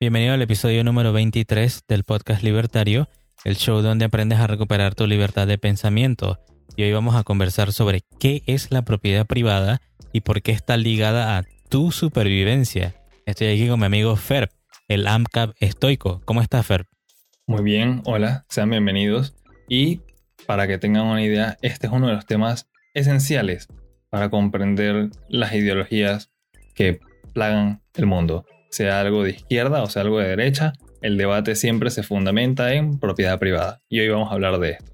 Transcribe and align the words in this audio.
Bienvenido 0.00 0.34
al 0.34 0.42
episodio 0.42 0.84
número 0.84 1.12
23 1.12 1.84
del 1.88 2.04
podcast 2.04 2.42
Libertario, 2.42 3.08
el 3.44 3.56
show 3.56 3.80
donde 3.80 4.04
aprendes 4.04 4.38
a 4.38 4.46
recuperar 4.46 4.94
tu 4.94 5.06
libertad 5.06 5.46
de 5.46 5.58
pensamiento. 5.58 6.38
Y 6.76 6.82
hoy 6.82 6.92
vamos 6.92 7.16
a 7.16 7.24
conversar 7.24 7.72
sobre 7.72 8.02
qué 8.20 8.42
es 8.46 8.70
la 8.70 8.82
propiedad 8.82 9.26
privada 9.26 9.80
y 10.12 10.20
por 10.20 10.42
qué 10.42 10.52
está 10.52 10.76
ligada 10.76 11.38
a 11.38 11.44
tu 11.68 11.90
supervivencia. 11.90 12.94
Estoy 13.26 13.48
aquí 13.48 13.68
con 13.68 13.80
mi 13.80 13.86
amigo 13.86 14.14
Ferb, 14.16 14.50
el 14.88 15.06
AMCAP 15.06 15.56
estoico. 15.60 16.20
¿Cómo 16.24 16.42
estás, 16.42 16.66
Ferb? 16.66 16.86
Muy 17.46 17.62
bien, 17.62 18.02
hola, 18.04 18.44
sean 18.48 18.70
bienvenidos. 18.70 19.36
Y 19.68 20.02
para 20.46 20.66
que 20.66 20.78
tengan 20.78 21.06
una 21.06 21.22
idea, 21.22 21.56
este 21.62 21.86
es 21.86 21.92
uno 21.92 22.08
de 22.08 22.14
los 22.14 22.26
temas 22.26 22.68
esenciales 22.94 23.68
para 24.10 24.30
comprender 24.30 25.10
las 25.28 25.54
ideologías 25.54 26.30
que 26.74 27.00
plagan 27.32 27.82
el 27.94 28.06
mundo. 28.06 28.44
Sea 28.70 29.00
algo 29.00 29.24
de 29.24 29.30
izquierda 29.30 29.82
o 29.82 29.88
sea 29.88 30.02
algo 30.02 30.18
de 30.18 30.28
derecha, 30.28 30.72
el 31.00 31.16
debate 31.16 31.54
siempre 31.54 31.90
se 31.90 32.02
fundamenta 32.02 32.74
en 32.74 32.98
propiedad 32.98 33.38
privada. 33.38 33.80
Y 33.88 34.00
hoy 34.00 34.08
vamos 34.08 34.30
a 34.30 34.34
hablar 34.34 34.58
de 34.58 34.72
esto. 34.72 34.92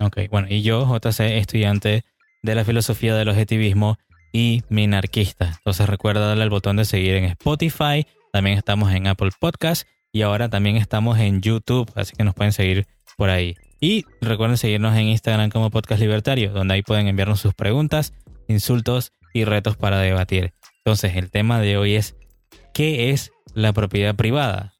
Ok, 0.00 0.18
bueno, 0.30 0.48
y 0.50 0.62
yo, 0.62 0.84
JC, 0.86 1.38
estudiante 1.38 2.04
de 2.42 2.54
la 2.54 2.64
filosofía 2.64 3.14
del 3.14 3.28
objetivismo 3.28 3.98
y 4.32 4.62
minarquista. 4.68 5.54
Entonces 5.58 5.88
recuerda 5.88 6.26
darle 6.26 6.42
al 6.42 6.50
botón 6.50 6.76
de 6.76 6.84
seguir 6.84 7.14
en 7.14 7.24
Spotify, 7.24 8.06
también 8.32 8.58
estamos 8.58 8.92
en 8.92 9.06
Apple 9.06 9.30
Podcast 9.38 9.86
y 10.10 10.22
ahora 10.22 10.48
también 10.48 10.76
estamos 10.76 11.18
en 11.18 11.40
YouTube, 11.40 11.90
así 11.94 12.14
que 12.16 12.24
nos 12.24 12.34
pueden 12.34 12.52
seguir 12.52 12.86
por 13.16 13.30
ahí. 13.30 13.56
Y 13.80 14.04
recuerden 14.20 14.56
seguirnos 14.56 14.96
en 14.96 15.06
Instagram 15.06 15.50
como 15.50 15.70
Podcast 15.70 16.00
Libertario, 16.00 16.52
donde 16.52 16.74
ahí 16.74 16.82
pueden 16.82 17.08
enviarnos 17.08 17.40
sus 17.40 17.54
preguntas, 17.54 18.12
insultos 18.48 19.12
y 19.34 19.44
retos 19.44 19.76
para 19.76 19.98
debatir. 19.98 20.52
Entonces, 20.84 21.16
el 21.16 21.30
tema 21.30 21.60
de 21.60 21.76
hoy 21.76 21.94
es 21.94 22.16
¿qué 22.74 23.10
es 23.10 23.32
la 23.54 23.72
propiedad 23.72 24.16
privada? 24.16 24.74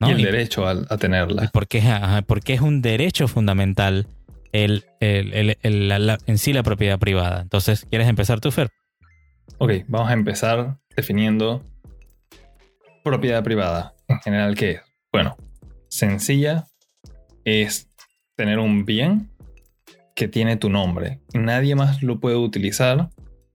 Y 0.00 0.10
el 0.10 0.22
derecho 0.22 0.66
a, 0.66 0.96
tenerla. 0.96 1.50
por 1.52 1.66
qué, 1.66 1.82
es 2.54 2.60
un 2.60 2.80
derecho 2.80 3.28
fundamental 3.28 4.06
el, 4.52 4.84
en 5.00 6.38
sí 6.38 6.52
la 6.52 6.62
propiedad 6.62 6.98
privada. 6.98 7.42
Entonces, 7.42 7.86
¿quieres 7.90 8.08
empezar 8.08 8.40
tú, 8.40 8.50
Fer? 8.50 8.70
Ok, 9.58 9.72
vamos 9.88 10.08
a 10.08 10.14
empezar 10.14 10.78
definiendo 10.96 11.62
propiedad 13.04 13.42
privada. 13.42 13.94
En 14.08 14.20
general, 14.20 14.54
¿qué 14.54 14.70
es? 14.70 14.80
Bueno, 15.12 15.36
sencilla 15.88 16.66
es 17.44 17.90
tener 18.36 18.58
un 18.58 18.86
bien 18.86 19.28
que 20.14 20.28
tiene 20.28 20.56
tu 20.56 20.70
nombre. 20.70 21.20
Nadie 21.34 21.74
más 21.74 22.02
lo 22.02 22.20
puede 22.20 22.36
utilizar 22.36 23.10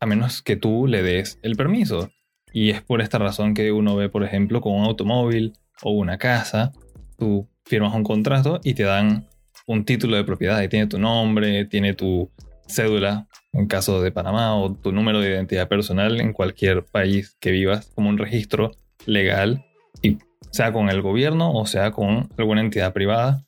a 0.06 0.08
menos 0.08 0.42
que 0.44 0.56
tú 0.56 0.86
le 0.88 1.02
des 1.02 1.39
el 1.42 1.56
permiso. 1.56 2.09
Y 2.53 2.70
es 2.70 2.81
por 2.81 3.02
esta 3.02 3.17
razón 3.17 3.53
que 3.53 3.72
uno 3.72 3.95
ve, 3.95 4.08
por 4.08 4.23
ejemplo, 4.23 4.62
con 4.62 4.73
un 4.73 4.86
automóvil 4.86 5.53
o 5.81 5.92
una 5.92 6.17
casa, 6.17 6.72
tú 7.17 7.50
firmas 7.66 7.94
un 7.94 8.03
contrato 8.03 8.59
y 8.64 8.75
te 8.75 8.84
dan 8.84 9.28
un 9.66 9.84
título 9.84 10.16
de 10.16 10.23
propiedad 10.23 10.62
y 10.62 10.70
tiene 10.70 10.88
tu 10.88 11.00
nombre, 11.00 11.66
tiene 11.66 11.94
tu 11.94 12.31
cédula, 12.67 13.28
en 13.52 13.67
caso 13.67 14.02
de 14.02 14.12
Panamá, 14.12 14.56
o 14.56 14.73
tu 14.75 14.92
número 14.92 15.20
de 15.20 15.31
identidad 15.31 15.67
personal 15.67 16.22
en 16.22 16.34
cualquier 16.34 16.86
país 16.86 17.36
que 17.40 17.52
vivas, 17.52 17.92
como 17.95 18.09
un 18.09 18.19
registro 18.19 18.72
legal, 19.08 19.66
y 20.02 20.19
sea 20.52 20.72
con 20.72 20.90
el 20.90 21.02
gobierno 21.02 21.52
o 21.52 21.66
sea 21.66 21.92
con 21.92 22.30
alguna 22.38 22.62
entidad 22.62 22.94
privada, 22.94 23.44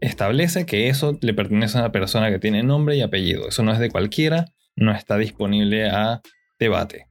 establece 0.00 0.66
que 0.66 0.88
eso 0.88 1.18
le 1.22 1.32
pertenece 1.32 1.78
a 1.78 1.82
una 1.82 1.92
persona 1.92 2.30
que 2.30 2.38
tiene 2.38 2.62
nombre 2.62 2.96
y 2.96 3.00
apellido. 3.00 3.48
Eso 3.48 3.62
no 3.62 3.72
es 3.72 3.78
de 3.78 3.90
cualquiera, 3.90 4.44
no 4.76 4.92
está 4.92 5.16
disponible 5.16 5.88
a 5.88 6.20
debate. 6.58 7.08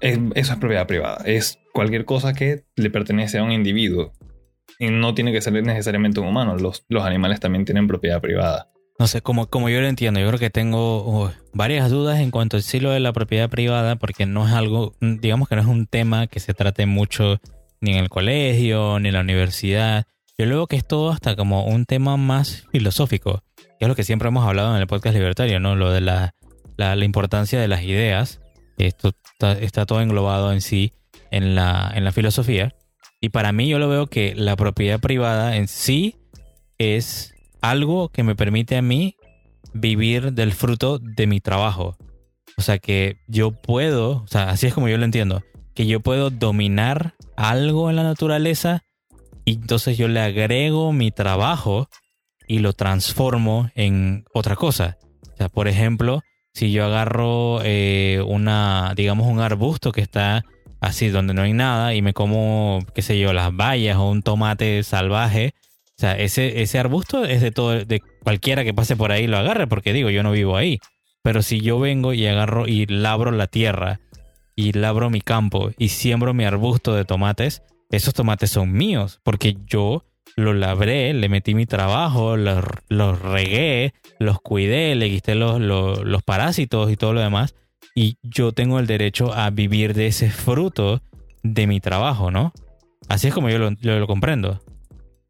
eso 0.00 0.32
es 0.34 0.56
propiedad 0.58 0.86
privada. 0.86 1.22
Es 1.24 1.58
cualquier 1.72 2.04
cosa 2.04 2.34
que 2.34 2.64
le 2.76 2.90
pertenece 2.90 3.38
a 3.38 3.42
un 3.42 3.52
individuo. 3.52 4.12
Y 4.78 4.88
no 4.88 5.14
tiene 5.14 5.32
que 5.32 5.40
ser 5.40 5.52
necesariamente 5.62 6.20
un 6.20 6.28
humano. 6.28 6.56
Los, 6.56 6.84
los 6.88 7.04
animales 7.04 7.40
también 7.40 7.64
tienen 7.64 7.86
propiedad 7.86 8.20
privada. 8.20 8.70
No 8.98 9.08
sé, 9.08 9.22
como, 9.22 9.48
como 9.48 9.68
yo 9.68 9.80
lo 9.80 9.88
entiendo, 9.88 10.20
yo 10.20 10.28
creo 10.28 10.38
que 10.38 10.50
tengo 10.50 11.24
uh, 11.24 11.30
varias 11.52 11.90
dudas 11.90 12.20
en 12.20 12.30
cuanto 12.30 12.56
al 12.56 12.60
estilo 12.60 12.92
de 12.92 13.00
la 13.00 13.12
propiedad 13.12 13.50
privada, 13.50 13.96
porque 13.96 14.24
no 14.24 14.46
es 14.46 14.52
algo, 14.52 14.94
digamos 15.00 15.48
que 15.48 15.56
no 15.56 15.62
es 15.62 15.66
un 15.66 15.86
tema 15.86 16.28
que 16.28 16.38
se 16.38 16.54
trate 16.54 16.86
mucho 16.86 17.40
ni 17.80 17.92
en 17.92 17.98
el 17.98 18.08
colegio, 18.08 19.00
ni 19.00 19.08
en 19.08 19.14
la 19.14 19.20
universidad. 19.22 20.06
Yo 20.36 20.46
luego 20.46 20.66
que 20.66 20.76
es 20.76 20.86
todo 20.86 21.10
hasta 21.10 21.36
como 21.36 21.64
un 21.64 21.86
tema 21.86 22.16
más 22.16 22.66
filosófico, 22.72 23.44
que 23.56 23.84
es 23.84 23.88
lo 23.88 23.94
que 23.94 24.02
siempre 24.02 24.28
hemos 24.28 24.44
hablado 24.46 24.74
en 24.74 24.80
el 24.80 24.88
podcast 24.88 25.14
libertario, 25.14 25.60
¿no? 25.60 25.76
Lo 25.76 25.92
de 25.92 26.00
la, 26.00 26.34
la, 26.76 27.04
importancia 27.04 27.60
de 27.60 27.68
las 27.68 27.84
ideas. 27.84 28.40
Esto 28.76 29.12
está, 29.60 29.86
todo 29.86 30.00
englobado 30.00 30.52
en 30.52 30.60
sí 30.60 30.92
en 31.30 31.54
la, 31.54 31.92
en 31.94 32.02
la 32.04 32.10
filosofía. 32.10 32.74
Y 33.20 33.28
para 33.28 33.52
mí 33.52 33.68
yo 33.68 33.78
lo 33.78 33.88
veo 33.88 34.08
que 34.08 34.34
la 34.34 34.56
propiedad 34.56 34.98
privada 34.98 35.56
en 35.56 35.68
sí 35.68 36.16
es 36.78 37.32
algo 37.62 38.08
que 38.08 38.24
me 38.24 38.34
permite 38.34 38.76
a 38.76 38.82
mí 38.82 39.16
vivir 39.72 40.32
del 40.32 40.52
fruto 40.52 40.98
de 40.98 41.28
mi 41.28 41.40
trabajo. 41.40 41.96
O 42.56 42.62
sea 42.62 42.78
que 42.78 43.18
yo 43.28 43.52
puedo, 43.52 44.22
o 44.22 44.26
sea, 44.26 44.50
así 44.50 44.66
es 44.66 44.74
como 44.74 44.88
yo 44.88 44.98
lo 44.98 45.04
entiendo, 45.04 45.42
que 45.74 45.86
yo 45.86 46.00
puedo 46.00 46.30
dominar 46.30 47.14
algo 47.36 47.88
en 47.88 47.96
la 47.96 48.02
naturaleza 48.02 48.82
y 49.44 49.54
entonces 49.54 49.98
yo 49.98 50.08
le 50.08 50.20
agrego 50.20 50.92
mi 50.92 51.10
trabajo 51.10 51.88
y 52.46 52.58
lo 52.58 52.72
transformo 52.72 53.70
en 53.74 54.24
otra 54.32 54.56
cosa. 54.56 54.98
O 55.32 55.36
sea, 55.36 55.48
por 55.48 55.68
ejemplo, 55.68 56.22
si 56.52 56.72
yo 56.72 56.84
agarro 56.84 57.60
eh, 57.64 58.22
una, 58.26 58.92
digamos, 58.96 59.26
un 59.26 59.40
arbusto 59.40 59.92
que 59.92 60.00
está 60.00 60.44
así 60.80 61.08
donde 61.08 61.34
no 61.34 61.42
hay 61.42 61.52
nada 61.52 61.94
y 61.94 62.02
me 62.02 62.12
como, 62.12 62.80
qué 62.94 63.02
sé 63.02 63.18
yo, 63.18 63.32
las 63.32 63.54
bayas 63.54 63.96
o 63.96 64.10
un 64.10 64.22
tomate 64.22 64.82
salvaje, 64.82 65.54
o 65.96 66.00
sea, 66.00 66.18
ese, 66.18 66.62
ese 66.62 66.78
arbusto 66.78 67.24
es 67.24 67.40
de 67.40 67.50
todo, 67.50 67.84
de 67.84 68.00
cualquiera 68.22 68.64
que 68.64 68.74
pase 68.74 68.96
por 68.96 69.12
ahí 69.12 69.26
lo 69.26 69.38
agarre, 69.38 69.66
porque 69.66 69.92
digo, 69.92 70.10
yo 70.10 70.22
no 70.22 70.32
vivo 70.32 70.56
ahí. 70.56 70.80
Pero 71.22 71.42
si 71.42 71.60
yo 71.60 71.78
vengo 71.78 72.12
y 72.12 72.26
agarro 72.26 72.66
y 72.66 72.86
labro 72.86 73.30
la 73.30 73.46
tierra 73.46 74.00
y 74.56 74.72
labro 74.72 75.08
mi 75.08 75.20
campo 75.20 75.70
y 75.78 75.88
siembro 75.88 76.34
mi 76.34 76.44
arbusto 76.44 76.94
de 76.94 77.04
tomates, 77.04 77.62
esos 77.96 78.14
tomates 78.14 78.50
son 78.50 78.72
míos, 78.72 79.20
porque 79.22 79.56
yo 79.66 80.04
los 80.36 80.56
labré, 80.56 81.14
le 81.14 81.28
metí 81.28 81.54
mi 81.54 81.66
trabajo, 81.66 82.36
los, 82.36 83.20
regué, 83.20 83.94
los 84.18 84.40
cuidé, 84.40 84.94
le 84.94 85.08
quité 85.10 85.34
los, 85.34 85.60
los, 85.60 86.22
parásitos 86.22 86.90
y 86.90 86.96
todo 86.96 87.12
lo 87.12 87.20
demás. 87.20 87.54
Y 87.94 88.18
yo 88.22 88.52
tengo 88.52 88.80
el 88.80 88.86
derecho 88.86 89.32
a 89.32 89.50
vivir 89.50 89.94
de 89.94 90.08
ese 90.08 90.30
fruto 90.30 91.00
de 91.42 91.66
mi 91.66 91.80
trabajo, 91.80 92.30
¿no? 92.30 92.52
Así 93.08 93.28
es 93.28 93.34
como 93.34 93.48
yo 93.50 93.58
lo, 93.58 93.70
lo 93.80 94.06
comprendo. 94.06 94.60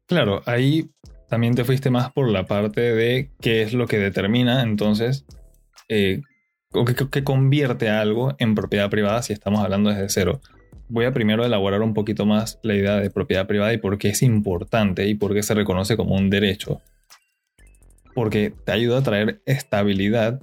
Claro, 0.07 0.41
ahí 0.45 0.89
también 1.29 1.55
te 1.55 1.65
fuiste 1.65 1.89
más 1.89 2.11
por 2.11 2.29
la 2.29 2.45
parte 2.45 2.81
de 2.81 3.31
qué 3.41 3.61
es 3.61 3.73
lo 3.73 3.87
que 3.87 3.97
determina 3.97 4.61
entonces 4.61 5.25
eh, 5.89 6.21
o 6.71 6.85
que, 6.85 7.23
convierte 7.23 7.89
algo 7.89 8.35
en 8.37 8.55
propiedad 8.55 8.89
privada 8.89 9.21
si 9.21 9.33
estamos 9.33 9.61
hablando 9.61 9.89
desde 9.89 10.09
cero 10.09 10.41
voy 10.87 11.05
a 11.05 11.13
primero 11.13 11.45
elaborar 11.45 11.81
un 11.81 11.93
poquito 11.93 12.25
más 12.25 12.59
la 12.63 12.75
idea 12.75 12.95
de 12.97 13.09
propiedad 13.09 13.47
privada 13.47 13.73
y 13.73 13.77
por 13.77 13.97
qué 13.97 14.09
es 14.09 14.21
importante 14.21 15.07
y 15.07 15.15
por 15.15 15.33
qué 15.33 15.43
se 15.43 15.53
reconoce 15.53 15.97
como 15.97 16.15
un 16.15 16.29
derecho. 16.29 16.81
Porque 18.13 18.53
te 18.65 18.71
ayuda 18.71 18.99
a 18.99 19.03
traer 19.03 19.41
estabilidad 19.45 20.39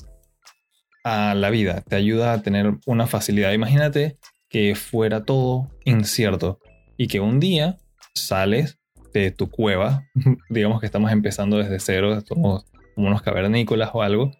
a 1.05 1.35
la 1.35 1.51
vida, 1.51 1.83
te 1.89 1.97
ayuda 1.97 2.33
a 2.33 2.43
tener 2.43 2.75
una 2.87 3.07
facilidad. 3.07 3.53
Imagínate 3.53 4.19
que 4.49 4.75
fuera 4.75 5.25
todo 5.25 5.71
incierto 5.85 6.61
y 6.97 7.09
que 7.09 7.21
un 7.21 7.41
día 7.41 7.79
sales 8.15 8.79
de 9.13 9.31
tu 9.31 9.51
cueva, 9.51 10.07
digamos 10.51 10.81
que 10.81 10.87
estamos 10.87 11.11
empezando 11.13 11.59
desde 11.59 11.81
cero, 11.81 12.21
somos 12.27 12.65
como 12.95 13.09
unos 13.09 13.23
cavernícolas 13.23 13.91
o 13.95 14.03
algo, 14.03 14.31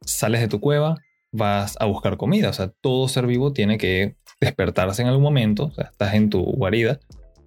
sales 0.00 0.40
de 0.40 0.48
tu 0.48 0.60
cueva, 0.60 0.96
vas 1.32 1.76
a 1.80 1.86
buscar 1.86 2.16
comida, 2.16 2.50
o 2.50 2.52
sea, 2.52 2.68
todo 2.80 3.08
ser 3.08 3.26
vivo 3.26 3.52
tiene 3.52 3.76
que 3.76 4.16
despertarse 4.40 5.02
en 5.02 5.08
algún 5.08 5.22
momento, 5.22 5.66
o 5.66 5.70
sea, 5.72 5.86
estás 5.86 6.14
en 6.14 6.30
tu 6.30 6.42
guarida, 6.42 7.00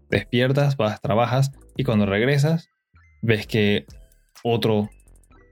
despiertas, 0.09 0.77
vas, 0.77 1.01
trabajas 1.01 1.51
y 1.75 1.83
cuando 1.83 2.05
regresas 2.05 2.69
ves 3.21 3.47
que 3.47 3.85
otro, 4.43 4.89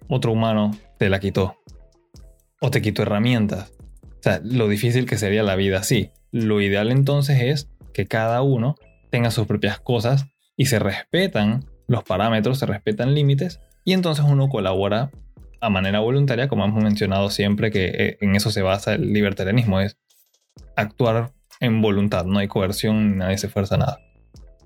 otro 0.08 0.32
humano 0.32 0.72
te 0.98 1.10
la 1.10 1.20
quitó 1.20 1.58
o 2.62 2.72
te 2.72 2.82
quitó 2.82 3.04
herramientas. 3.04 3.74
O 4.04 4.24
sea, 4.24 4.42
lo 4.44 4.68
difícil 4.68 5.06
que 5.06 5.18
sería 5.18 5.44
la 5.44 5.56
vida 5.56 5.80
así. 5.80 6.12
Lo 6.32 6.62
ideal 6.62 6.92
entonces 6.92 7.42
es 7.42 7.70
que 7.94 8.08
cada 8.08 8.42
uno 8.42 8.76
tenga 9.12 9.32
sus 9.32 9.46
propias 9.46 9.80
cosas 9.80 10.26
y 10.58 10.66
se 10.66 10.80
respetan 10.80 11.66
los 11.88 12.04
parámetros, 12.04 12.60
se 12.60 12.66
respetan 12.66 13.14
límites 13.14 13.60
y 13.84 13.94
entonces 13.94 14.26
uno 14.28 14.50
colabora 14.50 15.12
a 15.62 15.70
manera 15.70 16.00
voluntaria, 16.00 16.48
como 16.48 16.66
hemos 16.66 16.84
mencionado 16.84 17.30
siempre 17.30 17.72
que 17.72 17.86
eh, 17.86 18.18
en 18.22 18.36
eso 18.36 18.52
se 18.52 18.62
basa 18.62 18.94
el 18.94 19.14
libertarianismo, 19.14 19.80
es 19.80 19.98
actuar 20.76 21.34
en 21.60 21.82
voluntad, 21.82 22.26
no 22.26 22.40
hay 22.40 22.48
coerción, 22.48 23.18
nadie 23.18 23.38
se 23.38 23.50
fuerza 23.50 23.78
nada. 23.78 24.00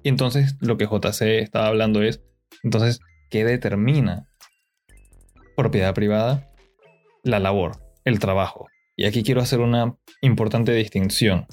Y 0.04 0.10
entonces 0.10 0.56
lo 0.60 0.78
que 0.78 0.86
JC 0.86 1.42
estaba 1.42 1.68
hablando 1.68 2.02
es, 2.02 2.24
entonces, 2.64 3.00
¿qué 3.30 3.46
determina 3.46 4.28
propiedad 5.56 5.94
privada? 5.94 6.50
La 7.24 7.40
labor, 7.40 7.78
el 8.06 8.20
trabajo. 8.20 8.68
Y 8.96 9.06
aquí 9.06 9.24
quiero 9.24 9.42
hacer 9.42 9.60
una 9.60 9.96
importante 10.22 10.74
distinción. 10.74 11.48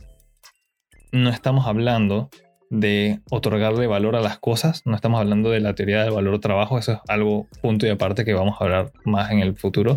no 1.12 1.30
estamos 1.30 1.66
hablando 1.66 2.28
de 2.68 3.20
otorgarle 3.30 3.86
valor 3.86 4.16
a 4.16 4.20
las 4.20 4.38
cosas, 4.38 4.82
no 4.84 4.96
estamos 4.96 5.20
hablando 5.20 5.50
de 5.50 5.60
la 5.60 5.74
teoría 5.74 6.02
del 6.02 6.12
valor 6.12 6.40
trabajo, 6.40 6.78
eso 6.78 6.92
es 6.92 6.98
algo 7.08 7.46
punto 7.62 7.86
y 7.86 7.90
aparte 7.90 8.24
que 8.24 8.34
vamos 8.34 8.56
a 8.58 8.64
hablar 8.64 8.92
más 9.04 9.30
en 9.30 9.38
el 9.38 9.56
futuro. 9.56 9.96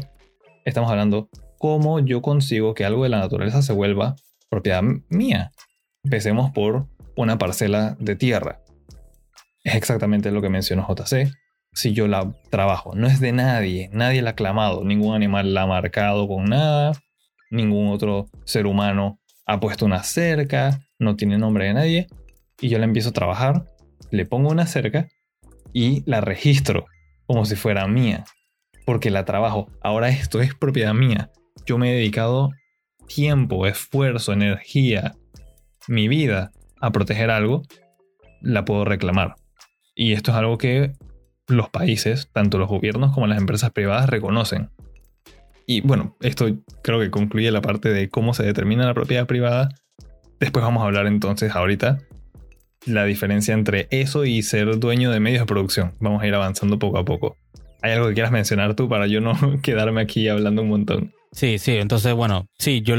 Estamos 0.65 0.89
hablando 0.91 1.29
cómo 1.57 2.00
yo 2.00 2.21
consigo 2.21 2.73
que 2.73 2.85
algo 2.85 3.03
de 3.03 3.09
la 3.09 3.19
naturaleza 3.19 3.61
se 3.61 3.73
vuelva 3.73 4.15
propiedad 4.50 4.84
mía. 5.10 5.51
Empecemos 6.04 6.51
por 6.51 6.88
una 7.16 7.38
parcela 7.38 7.96
de 8.00 8.16
tierra. 8.16 8.62
Es 9.63 9.75
exactamente 9.75 10.31
lo 10.31 10.42
que 10.42 10.50
mencionó 10.50 10.88
JC. 10.88 11.31
Si 11.74 11.94
yo 11.94 12.07
la 12.07 12.34
trabajo, 12.50 12.96
no 12.96 13.07
es 13.07 13.19
de 13.19 13.31
nadie, 13.31 13.90
nadie 13.94 14.22
la 14.22 14.31
ha 14.31 14.36
clamado, 14.36 14.84
ningún 14.84 15.16
animal 15.16 15.54
la 15.54 15.63
ha 15.63 15.68
marcado 15.68 16.28
con 16.28 16.46
nada, 16.46 16.94
ningún 17.51 17.90
otro 17.90 18.28
ser 18.44 18.66
humano 18.66 19.19
ha 19.46 19.60
puesto 19.60 19.86
una 19.86 20.04
cerca, 20.04 20.80
no 20.98 21.16
tiene 21.16 21.38
nombre 21.38 21.66
de 21.66 21.74
nadie, 21.74 22.07
y 22.60 22.69
yo 22.69 22.80
la 22.80 22.86
empiezo 22.86 23.10
a 23.10 23.13
trabajar, 23.13 23.66
le 24.12 24.25
pongo 24.25 24.50
una 24.50 24.66
cerca 24.66 25.07
y 25.74 26.04
la 26.10 26.22
registro 26.22 26.86
como 27.25 27.45
si 27.45 27.56
fuera 27.56 27.88
mía, 27.88 28.25
porque 28.86 29.12
la 29.12 29.25
trabajo. 29.25 29.69
Ahora 29.81 30.10
esto 30.10 30.42
es 30.42 30.56
propiedad 30.56 30.94
mía. 30.94 31.31
Yo 31.66 31.78
me 31.78 31.92
he 31.92 31.95
dedicado 31.95 32.50
tiempo, 33.13 33.67
esfuerzo, 33.67 34.31
energía, 34.31 35.15
mi 35.88 36.07
vida 36.07 36.51
a 36.79 36.91
proteger 36.91 37.29
algo, 37.29 37.63
la 38.41 38.63
puedo 38.63 38.85
reclamar. 38.85 39.35
Y 39.95 40.13
esto 40.13 40.31
es 40.31 40.38
algo 40.38 40.57
que 40.57 40.94
los 41.47 41.69
países, 41.69 42.29
tanto 42.31 42.57
los 42.57 42.69
gobiernos 42.69 43.13
como 43.13 43.27
las 43.27 43.38
empresas 43.38 43.71
privadas, 43.71 44.09
reconocen. 44.09 44.69
Y 45.65 45.81
bueno, 45.81 46.15
esto 46.21 46.47
creo 46.81 47.00
que 47.00 47.11
concluye 47.11 47.51
la 47.51 47.61
parte 47.61 47.89
de 47.89 48.09
cómo 48.09 48.33
se 48.33 48.44
determina 48.44 48.85
la 48.85 48.94
propiedad 48.94 49.27
privada. 49.27 49.69
Después 50.39 50.63
vamos 50.63 50.83
a 50.83 50.85
hablar 50.85 51.06
entonces 51.07 51.53
ahorita 51.53 52.00
la 52.85 53.03
diferencia 53.03 53.53
entre 53.53 53.88
eso 53.91 54.25
y 54.25 54.41
ser 54.41 54.79
dueño 54.79 55.11
de 55.11 55.19
medios 55.19 55.41
de 55.41 55.45
producción. 55.47 55.94
Vamos 56.00 56.23
a 56.23 56.27
ir 56.27 56.33
avanzando 56.33 56.79
poco 56.79 56.97
a 56.97 57.06
poco. 57.06 57.35
¿Hay 57.81 57.91
algo 57.91 58.07
que 58.07 58.13
quieras 58.13 58.31
mencionar 58.31 58.75
tú 58.75 58.88
para 58.88 59.07
yo 59.07 59.21
no 59.21 59.33
quedarme 59.61 60.01
aquí 60.01 60.27
hablando 60.27 60.61
un 60.61 60.69
montón? 60.69 61.13
Sí, 61.31 61.60
sí, 61.60 61.78
entonces 61.78 62.14
bueno, 62.14 62.48
sí, 62.58 62.81
yo 62.81 62.96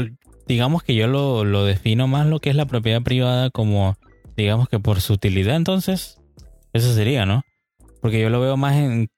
digamos 0.47 0.83
que 0.83 0.95
yo 0.95 1.07
lo, 1.07 1.43
lo 1.45 1.65
defino 1.65 2.07
más 2.07 2.27
lo 2.27 2.39
que 2.39 2.49
es 2.49 2.55
la 2.55 2.65
propiedad 2.65 3.01
privada 3.01 3.49
como, 3.49 3.97
digamos 4.35 4.69
que 4.69 4.79
por 4.79 5.01
su 5.01 5.13
utilidad, 5.13 5.55
entonces, 5.55 6.19
eso 6.73 6.93
sería, 6.93 7.25
¿no? 7.25 7.43
Porque 8.01 8.19
yo 8.19 8.29
lo 8.29 8.41
veo 8.41 8.57
más 8.57 8.75
en 8.75 9.09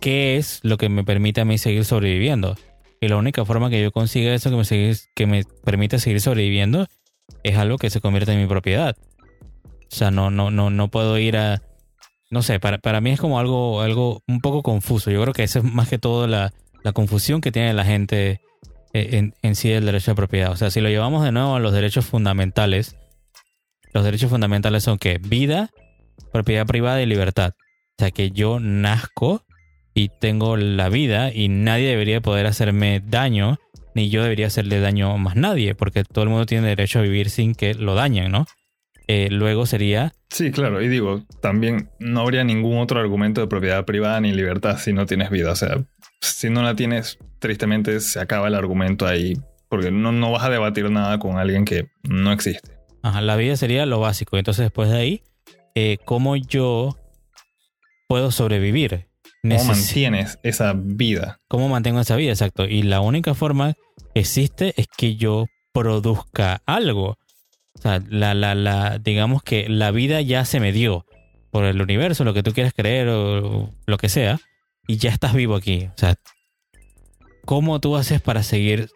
qué 0.00 0.36
es 0.36 0.60
lo 0.62 0.76
que 0.78 0.88
me 0.88 1.04
permite 1.04 1.40
a 1.40 1.44
mí 1.44 1.58
seguir 1.58 1.84
sobreviviendo. 1.84 2.56
Y 3.00 3.08
la 3.08 3.16
única 3.16 3.44
forma 3.44 3.68
que 3.68 3.82
yo 3.82 3.92
consiga 3.92 4.34
eso 4.34 4.50
que 4.50 4.56
me, 4.56 4.94
que 5.14 5.26
me 5.26 5.44
permite 5.64 5.98
seguir 5.98 6.20
sobreviviendo 6.20 6.86
es 7.42 7.56
algo 7.56 7.76
que 7.76 7.90
se 7.90 8.00
convierte 8.00 8.32
en 8.32 8.40
mi 8.40 8.46
propiedad. 8.46 8.96
O 9.70 9.94
sea, 9.94 10.10
no, 10.10 10.30
no, 10.30 10.50
no, 10.50 10.70
no 10.70 10.88
puedo 10.88 11.18
ir 11.18 11.36
a. 11.36 11.62
No 12.30 12.42
sé, 12.42 12.58
para, 12.58 12.78
para 12.78 13.00
mí 13.00 13.10
es 13.10 13.20
como 13.20 13.38
algo, 13.38 13.82
algo 13.82 14.22
un 14.26 14.40
poco 14.40 14.62
confuso. 14.62 15.10
Yo 15.10 15.20
creo 15.22 15.34
que 15.34 15.44
eso 15.44 15.60
es 15.60 15.64
más 15.64 15.88
que 15.88 15.98
todo 15.98 16.26
la, 16.26 16.52
la 16.86 16.92
confusión 16.92 17.40
que 17.40 17.50
tiene 17.50 17.74
la 17.74 17.84
gente 17.84 18.40
eh, 18.92 19.08
en, 19.18 19.34
en, 19.42 19.56
sí 19.56 19.68
del 19.70 19.86
derecho 19.86 20.12
de 20.12 20.14
propiedad. 20.14 20.52
O 20.52 20.56
sea, 20.56 20.70
si 20.70 20.80
lo 20.80 20.88
llevamos 20.88 21.24
de 21.24 21.32
nuevo 21.32 21.56
a 21.56 21.58
los 21.58 21.72
derechos 21.72 22.06
fundamentales, 22.06 22.96
los 23.92 24.04
derechos 24.04 24.30
fundamentales 24.30 24.84
son 24.84 24.96
que 24.96 25.18
vida, 25.18 25.70
propiedad 26.32 26.64
privada 26.64 27.02
y 27.02 27.06
libertad. 27.06 27.54
O 27.58 27.94
sea, 27.98 28.12
que 28.12 28.30
yo 28.30 28.60
nazco 28.60 29.42
y 29.94 30.10
tengo 30.20 30.56
la 30.56 30.88
vida 30.88 31.32
y 31.34 31.48
nadie 31.48 31.88
debería 31.88 32.20
poder 32.20 32.46
hacerme 32.46 33.02
daño, 33.04 33.58
ni 33.96 34.08
yo 34.08 34.22
debería 34.22 34.46
hacerle 34.46 34.78
daño 34.78 35.10
a 35.10 35.16
más 35.16 35.34
nadie, 35.34 35.74
porque 35.74 36.04
todo 36.04 36.22
el 36.22 36.30
mundo 36.30 36.46
tiene 36.46 36.68
derecho 36.68 37.00
a 37.00 37.02
vivir 37.02 37.30
sin 37.30 37.56
que 37.56 37.74
lo 37.74 37.96
dañen, 37.96 38.30
¿no? 38.30 38.46
Eh, 39.08 39.28
luego 39.30 39.66
sería... 39.66 40.14
Sí, 40.30 40.50
claro, 40.50 40.82
y 40.82 40.88
digo, 40.88 41.22
también 41.40 41.90
no 42.00 42.20
habría 42.20 42.44
ningún 42.44 42.78
otro 42.78 43.00
argumento 43.00 43.40
de 43.40 43.46
propiedad 43.46 43.84
privada 43.84 44.20
ni 44.20 44.32
libertad 44.32 44.78
si 44.78 44.92
no 44.92 45.06
tienes 45.06 45.30
vida. 45.30 45.52
O 45.52 45.56
sea, 45.56 45.84
si 46.20 46.50
no 46.50 46.62
la 46.62 46.74
tienes, 46.74 47.18
tristemente 47.38 48.00
se 48.00 48.20
acaba 48.20 48.48
el 48.48 48.54
argumento 48.54 49.06
ahí, 49.06 49.34
porque 49.68 49.90
no, 49.90 50.12
no 50.12 50.32
vas 50.32 50.44
a 50.44 50.50
debatir 50.50 50.90
nada 50.90 51.18
con 51.18 51.38
alguien 51.38 51.64
que 51.64 51.88
no 52.02 52.32
existe. 52.32 52.76
Ajá, 53.02 53.20
la 53.20 53.36
vida 53.36 53.56
sería 53.56 53.86
lo 53.86 54.00
básico. 54.00 54.36
Entonces, 54.36 54.64
después 54.64 54.90
de 54.90 54.96
ahí, 54.96 55.22
eh, 55.76 55.98
¿cómo 56.04 56.34
yo 56.36 56.98
puedo 58.08 58.32
sobrevivir? 58.32 59.06
¿Cómo 59.42 59.64
mantienes 59.64 60.38
esa 60.42 60.72
vida? 60.74 61.38
¿Cómo 61.48 61.68
mantengo 61.68 62.00
esa 62.00 62.16
vida? 62.16 62.32
Exacto. 62.32 62.64
Y 62.64 62.82
la 62.82 63.00
única 63.00 63.34
forma 63.34 63.74
que 64.14 64.20
existe 64.20 64.74
es 64.76 64.86
que 64.88 65.16
yo 65.16 65.46
produzca 65.72 66.62
algo. 66.66 67.18
O 67.86 67.88
sea, 67.88 68.02
la, 68.08 68.34
la, 68.34 68.56
la, 68.56 68.98
digamos 68.98 69.44
que 69.44 69.68
la 69.68 69.92
vida 69.92 70.20
ya 70.20 70.44
se 70.44 70.58
me 70.58 70.72
dio 70.72 71.06
por 71.52 71.64
el 71.64 71.80
universo, 71.80 72.24
lo 72.24 72.34
que 72.34 72.42
tú 72.42 72.52
quieras 72.52 72.72
creer 72.74 73.08
o 73.08 73.70
lo 73.86 73.96
que 73.96 74.08
sea, 74.08 74.40
y 74.88 74.96
ya 74.96 75.10
estás 75.10 75.34
vivo 75.34 75.54
aquí. 75.54 75.84
O 75.86 75.96
sea, 75.96 76.16
¿cómo 77.44 77.78
tú 77.80 77.94
haces 77.96 78.20
para 78.20 78.42
seguir 78.42 78.90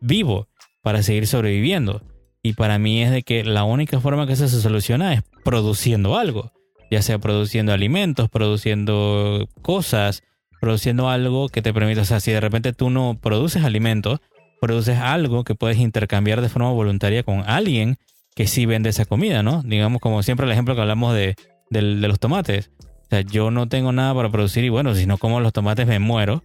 vivo, 0.00 0.48
para 0.82 1.04
seguir 1.04 1.28
sobreviviendo? 1.28 2.02
Y 2.42 2.54
para 2.54 2.80
mí 2.80 3.00
es 3.00 3.12
de 3.12 3.22
que 3.22 3.44
la 3.44 3.62
única 3.62 4.00
forma 4.00 4.26
que 4.26 4.32
eso 4.32 4.48
se 4.48 4.60
soluciona 4.60 5.14
es 5.14 5.22
produciendo 5.44 6.18
algo, 6.18 6.50
ya 6.90 7.00
sea 7.00 7.20
produciendo 7.20 7.72
alimentos, 7.72 8.28
produciendo 8.28 9.48
cosas, 9.62 10.24
produciendo 10.60 11.08
algo 11.08 11.48
que 11.48 11.62
te 11.62 11.72
permita, 11.72 12.00
o 12.00 12.04
sea, 12.04 12.18
si 12.18 12.32
de 12.32 12.40
repente 12.40 12.72
tú 12.72 12.90
no 12.90 13.16
produces 13.20 13.62
alimentos, 13.62 14.18
produces 14.60 14.98
algo 14.98 15.44
que 15.44 15.54
puedes 15.54 15.78
intercambiar 15.78 16.40
de 16.40 16.48
forma 16.48 16.72
voluntaria 16.72 17.22
con 17.22 17.44
alguien 17.46 17.98
que 18.34 18.46
sí 18.46 18.66
vende 18.66 18.90
esa 18.90 19.04
comida, 19.04 19.42
¿no? 19.42 19.62
Digamos 19.62 20.00
como 20.00 20.22
siempre 20.22 20.46
el 20.46 20.52
ejemplo 20.52 20.74
que 20.74 20.80
hablamos 20.80 21.14
de, 21.14 21.36
los 21.70 22.18
tomates. 22.18 22.70
O 22.80 23.06
sea, 23.10 23.20
yo 23.20 23.50
no 23.50 23.68
tengo 23.68 23.92
nada 23.92 24.14
para 24.14 24.30
producir 24.30 24.64
y 24.64 24.68
bueno, 24.68 24.94
si 24.94 25.06
no 25.06 25.18
como 25.18 25.40
los 25.40 25.52
tomates 25.52 25.86
me 25.86 25.98
muero 25.98 26.42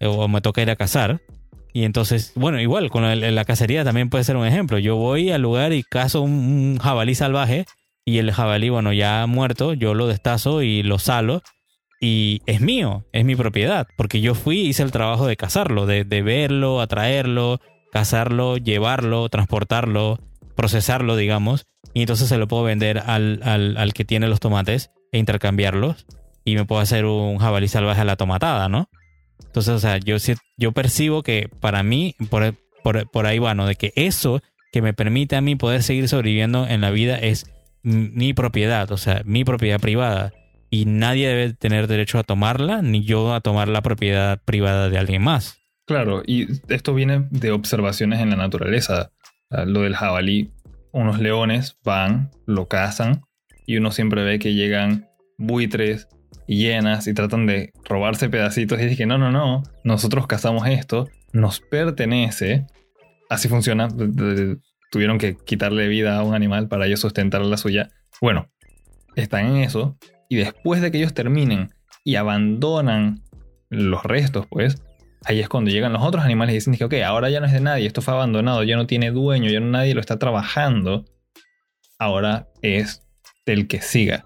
eh, 0.00 0.06
o 0.06 0.28
me 0.28 0.40
toca 0.40 0.62
ir 0.62 0.70
a 0.70 0.76
cazar. 0.76 1.20
Y 1.72 1.84
entonces, 1.84 2.32
bueno, 2.34 2.60
igual 2.60 2.90
con 2.90 3.04
la, 3.20 3.44
cacería 3.44 3.84
también 3.84 4.10
puede 4.10 4.24
ser 4.24 4.36
un 4.36 4.46
ejemplo. 4.46 4.78
Yo 4.78 4.96
voy 4.96 5.30
al 5.30 5.42
lugar 5.42 5.72
y 5.72 5.82
cazo 5.82 6.22
un, 6.22 6.78
jabalí 6.78 7.14
salvaje 7.14 7.66
y 8.04 8.18
el 8.18 8.32
jabalí, 8.32 8.68
bueno, 8.68 8.92
ya 8.92 9.26
muerto, 9.26 9.74
yo 9.74 9.94
lo 9.94 10.06
destazo 10.06 10.62
y 10.62 10.82
lo 10.82 10.98
salo 10.98 11.42
y 12.00 12.42
es 12.46 12.60
mío, 12.60 13.04
es 13.12 13.24
mi 13.24 13.36
propiedad, 13.36 13.86
porque 13.96 14.20
yo 14.20 14.34
fui 14.34 14.60
hice 14.60 14.82
el 14.82 14.92
trabajo 14.92 15.26
de 15.26 15.36
cazarlo, 15.36 15.84
de, 15.84 16.04
de 16.04 16.22
verlo, 16.22 16.80
atraerlo, 16.80 17.60
cazarlo, 17.92 18.56
llevarlo, 18.56 19.28
transportarlo, 19.28 20.20
procesarlo, 20.58 21.14
digamos, 21.14 21.68
y 21.94 22.00
entonces 22.00 22.28
se 22.28 22.36
lo 22.36 22.48
puedo 22.48 22.64
vender 22.64 22.98
al, 22.98 23.40
al, 23.44 23.92
que 23.94 24.04
tiene 24.04 24.26
los 24.26 24.40
tomates 24.40 24.90
e 25.12 25.18
intercambiarlos 25.18 26.04
y 26.44 26.56
me 26.56 26.64
puedo 26.64 26.80
hacer 26.80 27.04
un 27.04 27.38
jabalí 27.38 27.68
salvaje 27.68 28.00
a 28.00 28.04
la 28.04 28.16
tomatada, 28.16 28.68
¿no? 28.68 28.90
Entonces, 29.46 29.72
o 29.72 29.78
sea, 29.78 29.98
yo, 29.98 30.16
yo 30.56 30.72
percibo 30.72 31.22
que 31.22 31.48
para 31.60 31.84
mí, 31.84 32.16
por, 32.28 32.56
por, 32.82 33.08
por 33.08 33.26
ahí 33.26 33.38
va, 33.38 33.54
¿no? 33.54 33.66
De 33.66 33.76
que 33.76 33.92
eso 33.94 34.42
que 34.72 34.82
me 34.82 34.92
permite 34.94 35.36
a 35.36 35.40
mí 35.40 35.54
poder 35.54 35.84
seguir 35.84 36.08
sobreviviendo 36.08 36.66
en 36.66 36.80
la 36.80 36.90
vida 36.90 37.16
es 37.18 37.46
mi 37.84 38.34
propiedad, 38.34 38.90
o 38.90 38.96
sea, 38.96 39.22
mi 39.24 39.44
propiedad 39.44 39.78
privada. 39.78 40.32
Y 40.70 40.86
nadie 40.86 41.28
debe 41.28 41.54
tener 41.54 41.86
derecho 41.86 42.18
a 42.18 42.24
tomarla, 42.24 42.82
ni 42.82 43.04
yo 43.04 43.32
a 43.32 43.40
tomar 43.40 43.68
la 43.68 43.80
propiedad 43.82 44.40
privada 44.44 44.88
de 44.88 44.98
alguien 44.98 45.22
más. 45.22 45.60
Claro, 45.86 46.22
y 46.26 46.48
esto 46.68 46.92
viene 46.92 47.28
de 47.30 47.52
observaciones 47.52 48.20
en 48.20 48.28
la 48.28 48.36
naturaleza. 48.36 49.10
Lo 49.50 49.82
del 49.82 49.94
jabalí, 49.96 50.52
unos 50.92 51.18
leones 51.20 51.78
van, 51.84 52.30
lo 52.46 52.68
cazan 52.68 53.22
y 53.66 53.76
uno 53.76 53.90
siempre 53.90 54.24
ve 54.24 54.38
que 54.38 54.54
llegan 54.54 55.08
buitres 55.38 56.08
y 56.46 56.58
hienas 56.58 57.06
y 57.06 57.14
tratan 57.14 57.46
de 57.46 57.72
robarse 57.84 58.28
pedacitos 58.28 58.80
y 58.80 58.86
dicen, 58.86 59.08
no, 59.08 59.18
no, 59.18 59.30
no, 59.30 59.62
nosotros 59.84 60.26
cazamos 60.26 60.66
esto, 60.66 61.08
nos 61.32 61.60
pertenece. 61.60 62.66
Así 63.28 63.48
funciona. 63.48 63.88
Tuvieron 64.90 65.18
que 65.18 65.36
quitarle 65.36 65.88
vida 65.88 66.18
a 66.18 66.22
un 66.22 66.34
animal 66.34 66.68
para 66.68 66.86
ellos 66.86 67.00
sustentar 67.00 67.42
la 67.42 67.58
suya. 67.58 67.90
Bueno, 68.20 68.48
están 69.16 69.46
en 69.46 69.56
eso 69.58 69.98
y 70.28 70.36
después 70.36 70.80
de 70.80 70.90
que 70.90 70.98
ellos 70.98 71.14
terminen 71.14 71.70
y 72.04 72.16
abandonan 72.16 73.22
los 73.68 74.02
restos, 74.02 74.46
pues, 74.48 74.82
ahí 75.28 75.40
es 75.40 75.48
cuando 75.48 75.70
llegan 75.70 75.92
los 75.92 76.02
otros 76.02 76.24
animales 76.24 76.54
y 76.54 76.56
dicen 76.56 76.74
que, 76.74 76.84
ok, 76.84 76.94
ahora 77.04 77.28
ya 77.28 77.38
no 77.40 77.46
es 77.46 77.52
de 77.52 77.60
nadie, 77.60 77.86
esto 77.86 78.00
fue 78.00 78.14
abandonado, 78.14 78.62
ya 78.62 78.76
no 78.76 78.86
tiene 78.86 79.10
dueño, 79.10 79.50
ya 79.50 79.60
no 79.60 79.66
nadie 79.66 79.94
lo 79.94 80.00
está 80.00 80.18
trabajando, 80.18 81.04
ahora 81.98 82.48
es 82.62 83.06
del 83.44 83.68
que 83.68 83.82
siga. 83.82 84.24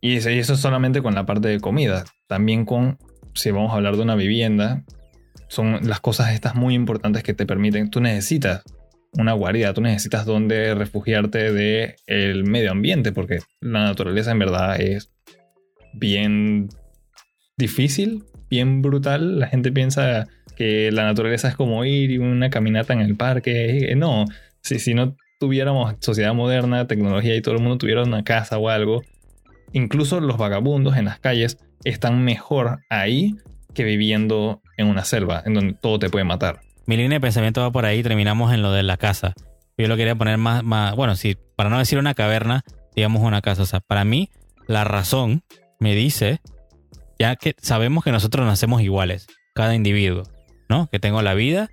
Y 0.00 0.16
eso 0.16 0.30
es 0.30 0.60
solamente 0.60 1.02
con 1.02 1.16
la 1.16 1.26
parte 1.26 1.48
de 1.48 1.58
comida. 1.58 2.04
También 2.28 2.64
con, 2.64 2.98
si 3.34 3.50
vamos 3.50 3.72
a 3.72 3.74
hablar 3.74 3.96
de 3.96 4.02
una 4.02 4.14
vivienda, 4.14 4.84
son 5.48 5.80
las 5.82 5.98
cosas 5.98 6.32
estas 6.32 6.54
muy 6.54 6.74
importantes 6.74 7.24
que 7.24 7.34
te 7.34 7.44
permiten, 7.44 7.90
tú 7.90 8.00
necesitas 8.00 8.62
una 9.14 9.32
guarida, 9.32 9.74
tú 9.74 9.80
necesitas 9.80 10.26
donde 10.26 10.76
refugiarte 10.76 11.52
del 11.52 11.96
el 12.06 12.44
medio 12.44 12.70
ambiente, 12.70 13.10
porque 13.10 13.40
la 13.60 13.82
naturaleza 13.82 14.30
en 14.30 14.38
verdad 14.38 14.80
es 14.80 15.12
bien 15.92 16.68
difícil 17.58 18.24
bien 18.50 18.82
brutal. 18.82 19.38
La 19.38 19.46
gente 19.46 19.72
piensa 19.72 20.26
que 20.56 20.90
la 20.92 21.04
naturaleza 21.04 21.48
es 21.48 21.54
como 21.54 21.84
ir 21.84 22.10
y 22.10 22.18
una 22.18 22.50
caminata 22.50 22.92
en 22.92 23.00
el 23.00 23.16
parque. 23.16 23.94
No, 23.96 24.26
si, 24.60 24.78
si 24.78 24.94
no 24.94 25.16
tuviéramos 25.38 25.94
sociedad 26.00 26.34
moderna, 26.34 26.86
tecnología 26.86 27.34
y 27.34 27.40
todo 27.40 27.54
el 27.54 27.62
mundo 27.62 27.78
tuviera 27.78 28.02
una 28.02 28.24
casa 28.24 28.58
o 28.58 28.68
algo, 28.68 29.02
incluso 29.72 30.20
los 30.20 30.36
vagabundos 30.36 30.96
en 30.96 31.06
las 31.06 31.18
calles 31.18 31.58
están 31.84 32.24
mejor 32.24 32.80
ahí 32.90 33.36
que 33.72 33.84
viviendo 33.84 34.60
en 34.76 34.88
una 34.88 35.04
selva, 35.04 35.42
en 35.46 35.54
donde 35.54 35.74
todo 35.74 35.98
te 35.98 36.10
puede 36.10 36.24
matar. 36.24 36.60
Mi 36.86 36.96
línea 36.96 37.16
de 37.16 37.20
pensamiento 37.20 37.60
va 37.60 37.70
por 37.70 37.86
ahí, 37.86 38.02
terminamos 38.02 38.52
en 38.52 38.62
lo 38.62 38.72
de 38.72 38.82
la 38.82 38.96
casa. 38.96 39.34
Yo 39.78 39.88
lo 39.88 39.96
quería 39.96 40.14
poner 40.14 40.36
más, 40.36 40.62
más, 40.62 40.94
bueno, 40.94 41.14
sí, 41.14 41.36
para 41.56 41.70
no 41.70 41.78
decir 41.78 41.98
una 41.98 42.14
caverna, 42.14 42.64
digamos 42.94 43.22
una 43.22 43.40
casa. 43.40 43.62
O 43.62 43.66
sea, 43.66 43.80
para 43.80 44.04
mí, 44.04 44.28
la 44.66 44.84
razón 44.84 45.42
me 45.78 45.94
dice, 45.94 46.40
ya 47.20 47.36
que 47.36 47.54
sabemos 47.60 48.02
que 48.02 48.12
nosotros 48.12 48.46
nacemos 48.46 48.80
iguales, 48.80 49.26
cada 49.54 49.74
individuo, 49.74 50.22
¿no? 50.70 50.88
Que 50.90 50.98
tengo 50.98 51.20
la 51.20 51.34
vida, 51.34 51.68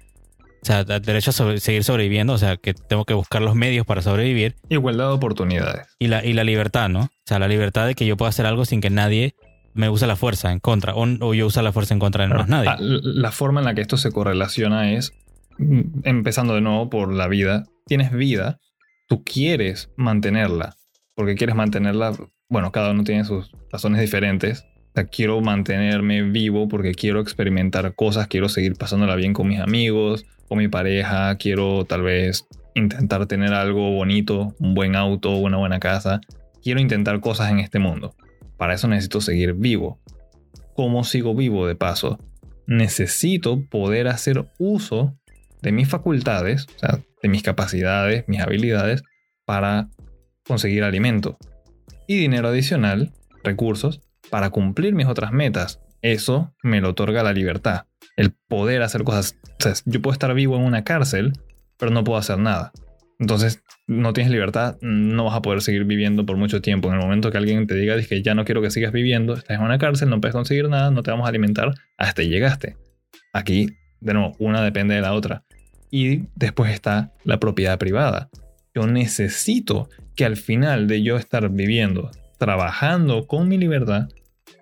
o 0.61 0.65
sea, 0.65 0.83
derecho 0.83 1.31
a 1.31 1.57
seguir 1.57 1.85
sobreviviendo, 1.85 2.33
o 2.33 2.37
sea, 2.37 2.57
que 2.57 2.73
tengo 2.73 3.05
que 3.05 3.13
buscar 3.13 3.41
los 3.41 3.55
medios 3.55 3.85
para 3.85 4.01
sobrevivir. 4.01 4.55
Igualdad 4.67 5.07
de 5.07 5.13
oportunidades. 5.13 5.87
Y 5.99 6.07
la, 6.07 6.25
y 6.25 6.33
la 6.33 6.43
libertad, 6.43 6.89
¿no? 6.89 7.03
O 7.03 7.25
sea, 7.25 7.39
la 7.39 7.47
libertad 7.47 7.87
de 7.87 7.95
que 7.95 8.05
yo 8.05 8.17
pueda 8.17 8.27
hacer 8.27 8.45
algo 8.45 8.65
sin 8.65 8.81
que 8.81 8.89
nadie 8.89 9.35
me 9.73 9.89
use 9.89 10.05
la 10.05 10.17
fuerza 10.17 10.51
en 10.51 10.59
contra, 10.59 10.93
o, 10.95 11.33
yo 11.33 11.45
use 11.45 11.61
la 11.61 11.71
fuerza 11.71 11.93
en 11.93 12.01
contra 12.01 12.27
de 12.27 12.33
nadie. 12.45 12.69
Ah, 12.69 12.77
la 12.79 13.31
forma 13.31 13.61
en 13.61 13.65
la 13.67 13.73
que 13.73 13.81
esto 13.81 13.95
se 13.95 14.11
correlaciona 14.11 14.91
es, 14.91 15.13
mm, 15.59 16.01
empezando 16.03 16.55
de 16.55 16.61
nuevo 16.61 16.89
por 16.89 17.13
la 17.13 17.29
vida, 17.29 17.63
tienes 17.85 18.11
vida, 18.11 18.59
tú 19.07 19.23
quieres 19.23 19.91
mantenerla, 19.95 20.75
porque 21.15 21.35
quieres 21.35 21.55
mantenerla, 21.55 22.17
bueno, 22.49 22.73
cada 22.73 22.91
uno 22.91 23.05
tiene 23.05 23.23
sus 23.23 23.49
razones 23.71 24.01
diferentes. 24.01 24.65
Sea, 24.97 25.05
quiero 25.05 25.41
mantenerme 25.41 26.23
vivo 26.23 26.67
porque 26.67 26.95
quiero 26.95 27.19
experimentar 27.19 27.93
cosas, 27.93 28.25
quiero 28.25 28.49
seguir 28.49 28.73
pasándola 28.73 29.15
bien 29.15 29.31
con 29.31 29.47
mis 29.47 29.59
amigos, 29.59 30.25
con 30.47 30.57
mi 30.57 30.69
pareja, 30.69 31.35
quiero 31.37 31.85
tal 31.85 32.01
vez 32.01 32.47
intentar 32.73 33.27
tener 33.27 33.53
algo 33.53 33.91
bonito, 33.91 34.55
un 34.57 34.73
buen 34.73 34.95
auto, 34.95 35.35
una 35.35 35.57
buena 35.57 35.79
casa. 35.79 36.19
Quiero 36.63 36.79
intentar 36.79 37.19
cosas 37.19 37.51
en 37.51 37.59
este 37.59 37.77
mundo. 37.77 38.15
Para 38.57 38.73
eso 38.73 38.87
necesito 38.87 39.21
seguir 39.21 39.53
vivo. 39.53 39.99
¿Cómo 40.73 41.03
sigo 41.03 41.35
vivo 41.35 41.67
de 41.67 41.75
paso? 41.75 42.17
Necesito 42.65 43.63
poder 43.69 44.07
hacer 44.07 44.47
uso 44.57 45.15
de 45.61 45.73
mis 45.73 45.87
facultades, 45.87 46.65
o 46.75 46.79
sea, 46.79 47.03
de 47.21 47.29
mis 47.29 47.43
capacidades, 47.43 48.23
mis 48.27 48.41
habilidades, 48.41 49.03
para 49.45 49.89
conseguir 50.43 50.83
alimento. 50.83 51.37
Y 52.07 52.17
dinero 52.17 52.47
adicional, 52.47 53.13
recursos, 53.43 54.01
para 54.29 54.49
cumplir 54.49 54.93
mis 54.93 55.07
otras 55.07 55.31
metas. 55.31 55.79
Eso 56.01 56.53
me 56.63 56.81
lo 56.81 56.89
otorga 56.89 57.23
la 57.23 57.33
libertad. 57.33 57.85
El 58.15 58.31
poder 58.31 58.81
hacer 58.81 59.03
cosas. 59.03 59.35
Yo 59.85 60.01
puedo 60.01 60.13
estar 60.13 60.33
vivo 60.33 60.55
en 60.55 60.63
una 60.63 60.83
cárcel, 60.83 61.33
pero 61.77 61.91
no 61.91 62.03
puedo 62.03 62.19
hacer 62.19 62.37
nada. 62.39 62.71
Entonces, 63.19 63.63
no 63.87 64.13
tienes 64.13 64.31
libertad, 64.31 64.77
no 64.81 65.25
vas 65.25 65.35
a 65.35 65.41
poder 65.41 65.61
seguir 65.61 65.85
viviendo 65.85 66.25
por 66.25 66.37
mucho 66.37 66.61
tiempo. 66.61 66.89
En 66.89 66.95
el 66.95 66.99
momento 66.99 67.31
que 67.31 67.37
alguien 67.37 67.65
te 67.65 67.75
diga 67.75 67.99
que 68.01 68.21
ya 68.21 68.35
no 68.35 68.45
quiero 68.45 68.61
que 68.61 68.69
sigas 68.69 68.91
viviendo, 68.91 69.33
estás 69.33 69.57
en 69.57 69.63
una 69.63 69.79
cárcel, 69.79 70.09
no 70.09 70.21
puedes 70.21 70.35
conseguir 70.35 70.69
nada, 70.69 70.91
no 70.91 71.01
te 71.01 71.09
vamos 71.09 71.25
a 71.25 71.29
alimentar, 71.29 71.73
hasta 71.97 72.21
llegaste. 72.21 72.77
Aquí, 73.33 73.69
de 74.01 74.13
nuevo, 74.13 74.35
una 74.39 74.61
depende 74.61 74.93
de 74.93 75.01
la 75.01 75.13
otra. 75.13 75.43
Y 75.89 76.25
después 76.35 76.71
está 76.71 77.13
la 77.23 77.39
propiedad 77.39 77.79
privada. 77.79 78.29
Yo 78.75 78.85
necesito 78.85 79.89
que 80.15 80.25
al 80.25 80.37
final 80.37 80.87
de 80.87 81.01
yo 81.01 81.17
estar 81.17 81.49
viviendo, 81.49 82.11
trabajando 82.37 83.25
con 83.25 83.47
mi 83.47 83.57
libertad, 83.57 84.09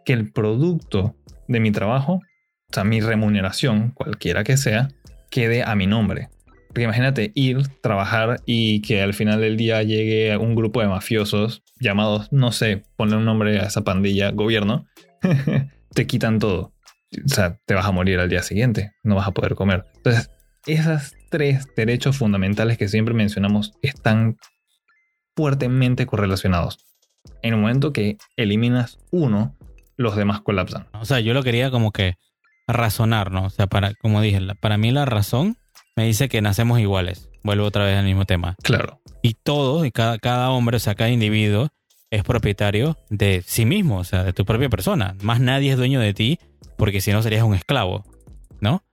que 0.05 0.13
el 0.13 0.31
producto 0.31 1.15
de 1.47 1.59
mi 1.59 1.71
trabajo, 1.71 2.13
o 2.13 2.73
sea, 2.73 2.83
mi 2.83 3.01
remuneración, 3.01 3.91
cualquiera 3.91 4.43
que 4.43 4.57
sea, 4.57 4.89
quede 5.29 5.63
a 5.63 5.75
mi 5.75 5.87
nombre. 5.87 6.29
Porque 6.67 6.83
imagínate 6.83 7.31
ir, 7.35 7.67
trabajar 7.81 8.41
y 8.45 8.81
que 8.81 9.01
al 9.01 9.13
final 9.13 9.41
del 9.41 9.57
día 9.57 9.81
llegue 9.83 10.35
un 10.37 10.55
grupo 10.55 10.81
de 10.81 10.87
mafiosos 10.87 11.63
llamados, 11.79 12.31
no 12.31 12.51
sé, 12.51 12.83
ponle 12.97 13.17
un 13.17 13.25
nombre 13.25 13.59
a 13.59 13.63
esa 13.63 13.83
pandilla, 13.83 14.31
gobierno, 14.31 14.85
te 15.93 16.07
quitan 16.07 16.39
todo. 16.39 16.73
O 17.23 17.27
sea, 17.29 17.57
te 17.65 17.73
vas 17.73 17.85
a 17.85 17.91
morir 17.91 18.19
al 18.19 18.29
día 18.29 18.43
siguiente, 18.43 18.91
no 19.03 19.15
vas 19.15 19.27
a 19.27 19.31
poder 19.31 19.55
comer. 19.55 19.85
Entonces, 19.95 20.29
esos 20.65 21.13
tres 21.29 21.65
derechos 21.77 22.17
fundamentales 22.17 22.77
que 22.77 22.87
siempre 22.87 23.13
mencionamos 23.13 23.73
están 23.81 24.37
fuertemente 25.35 26.05
correlacionados. 26.05 26.79
En 27.41 27.53
el 27.53 27.59
momento 27.59 27.93
que 27.93 28.17
eliminas 28.35 28.97
uno, 29.11 29.55
los 29.97 30.15
demás 30.15 30.41
colapsan. 30.41 30.87
O 30.99 31.05
sea, 31.05 31.19
yo 31.19 31.33
lo 31.33 31.43
quería 31.43 31.71
como 31.71 31.91
que 31.91 32.15
razonar, 32.67 33.31
¿no? 33.31 33.45
O 33.45 33.49
sea, 33.49 33.67
para, 33.67 33.93
como 33.95 34.21
dije, 34.21 34.39
para 34.59 34.77
mí 34.77 34.91
la 34.91 35.05
razón 35.05 35.57
me 35.95 36.05
dice 36.05 36.29
que 36.29 36.41
nacemos 36.41 36.79
iguales. 36.79 37.29
Vuelvo 37.43 37.65
otra 37.65 37.85
vez 37.85 37.97
al 37.97 38.05
mismo 38.05 38.25
tema. 38.25 38.55
Claro. 38.63 39.01
Y 39.21 39.35
todo, 39.35 39.85
y 39.85 39.91
cada, 39.91 40.17
cada 40.17 40.49
hombre, 40.49 40.77
o 40.77 40.79
sea, 40.79 40.95
cada 40.95 41.09
individuo 41.09 41.69
es 42.09 42.23
propietario 42.23 42.97
de 43.09 43.43
sí 43.45 43.65
mismo, 43.65 43.97
o 43.99 44.03
sea, 44.03 44.23
de 44.23 44.33
tu 44.33 44.45
propia 44.45 44.69
persona. 44.69 45.15
Más 45.21 45.39
nadie 45.39 45.71
es 45.71 45.77
dueño 45.77 45.99
de 45.99 46.13
ti, 46.13 46.39
porque 46.77 47.01
si 47.01 47.11
no 47.11 47.21
serías 47.21 47.43
un 47.43 47.55
esclavo, 47.55 48.03
¿no? 48.59 48.83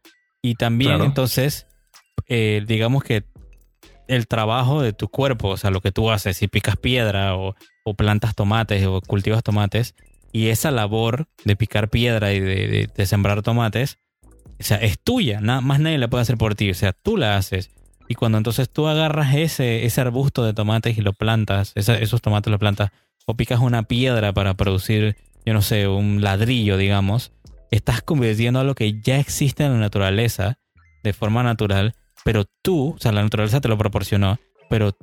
Y 0.42 0.56
también, 0.56 1.00
entonces, 1.02 1.66
eh, 2.28 2.62
digamos 2.66 3.04
que 3.04 3.24
el 4.08 4.26
trabajo 4.26 4.82
de 4.82 4.92
tu 4.92 5.08
cuerpo, 5.08 5.48
o 5.48 5.56
sea, 5.56 5.70
lo 5.70 5.80
que 5.80 5.92
tú 5.92 6.10
haces, 6.10 6.36
si 6.36 6.48
picas 6.48 6.76
piedra 6.76 7.36
o, 7.36 7.54
plantas 7.96 8.34
tomates 8.34 8.84
o 8.86 9.00
cultivas 9.00 9.42
tomates, 9.42 9.94
y 10.32 10.48
esa 10.48 10.70
labor 10.70 11.28
de 11.44 11.56
picar 11.56 11.90
piedra 11.90 12.32
y 12.32 12.40
de 12.40 13.06
sembrar 13.06 13.42
tomates, 13.42 13.98
o 14.62 14.64
sea, 14.64 14.76
es 14.76 14.98
tuya, 15.00 15.40
nada 15.40 15.60
más 15.60 15.80
nadie 15.80 15.98
la 15.98 16.08
puede 16.08 16.22
hacer 16.22 16.38
por 16.38 16.54
ti, 16.54 16.70
o 16.70 16.74
sea, 16.74 16.92
tú 16.92 17.16
la 17.16 17.36
haces. 17.36 17.70
Y 18.08 18.14
cuando 18.14 18.38
entonces 18.38 18.70
tú 18.70 18.86
agarras 18.86 19.34
ese, 19.34 19.84
ese 19.84 20.00
arbusto 20.00 20.44
de 20.44 20.54
tomates 20.54 20.96
y 20.96 21.00
lo 21.00 21.12
plantas, 21.12 21.72
esos 21.74 22.22
tomates 22.22 22.50
los 22.50 22.60
plantas, 22.60 22.90
o 23.26 23.34
picas 23.34 23.60
una 23.60 23.84
piedra 23.84 24.32
para 24.32 24.54
producir, 24.54 25.16
yo 25.44 25.52
no 25.52 25.62
sé, 25.62 25.88
un 25.88 26.22
ladrillo, 26.22 26.76
digamos, 26.76 27.32
estás 27.70 28.02
convirtiendo 28.02 28.60
a 28.60 28.64
lo 28.64 28.74
que 28.74 29.00
ya 29.00 29.18
existe 29.18 29.64
en 29.64 29.72
la 29.72 29.78
naturaleza 29.78 30.58
de 31.02 31.12
forma 31.12 31.42
natural, 31.42 31.94
pero 32.24 32.44
tú, 32.62 32.94
o 32.94 32.98
sea, 33.00 33.10
la 33.10 33.22
naturaleza 33.22 33.60
te 33.60 33.68
lo 33.68 33.78
proporcionó, 33.78 34.38
pero 34.70 34.96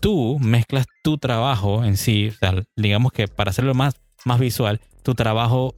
tú 0.00 0.38
mezclas 0.38 0.86
tu 1.02 1.16
trabajo 1.16 1.84
en 1.84 1.96
sí, 1.96 2.28
o 2.28 2.32
sea, 2.32 2.62
digamos 2.76 3.12
que 3.12 3.26
para 3.26 3.50
hacerlo 3.50 3.72
más, 3.74 3.94
más 4.24 4.38
visual, 4.38 4.80
tu 5.02 5.14
trabajo 5.14 5.74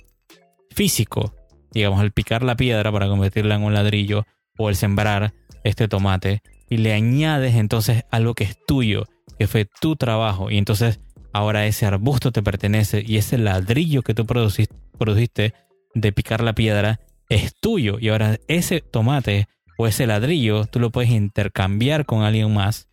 físico 0.71 1.35
digamos, 1.73 2.01
al 2.01 2.13
picar 2.13 2.43
la 2.43 2.57
piedra 2.57 2.91
para 2.91 3.09
convertirla 3.09 3.55
en 3.55 3.63
un 3.63 3.75
ladrillo 3.75 4.27
o 4.59 4.69
el 4.69 4.77
sembrar 4.77 5.33
este 5.65 5.89
tomate 5.89 6.43
y 6.69 6.79
le 6.79 6.93
añades 6.93 7.55
entonces 7.55 8.05
algo 8.11 8.35
que 8.35 8.45
es 8.45 8.57
tuyo, 8.67 9.07
que 9.39 9.47
fue 9.47 9.67
tu 9.81 9.97
trabajo 9.97 10.51
y 10.51 10.59
entonces 10.59 11.01
ahora 11.33 11.67
ese 11.67 11.87
arbusto 11.87 12.33
te 12.33 12.43
pertenece 12.43 13.05
y 13.07 13.17
ese 13.17 13.39
ladrillo 13.39 14.03
que 14.03 14.15
tú 14.15 14.27
produciste, 14.27 15.55
de 15.95 16.13
picar 16.13 16.43
la 16.43 16.55
piedra 16.55 17.01
es 17.29 17.55
tuyo 17.59 17.99
y 17.99 18.11
ahora 18.11 18.39
ese 18.49 18.81
tomate 18.81 19.49
o 19.79 19.87
ese 19.87 20.07
ladrillo 20.07 20.67
tú 20.67 20.79
lo 20.79 20.91
puedes 20.91 21.11
intercambiar 21.11 22.05
con 22.05 22.23
alguien 22.23 22.53
más 22.53 22.89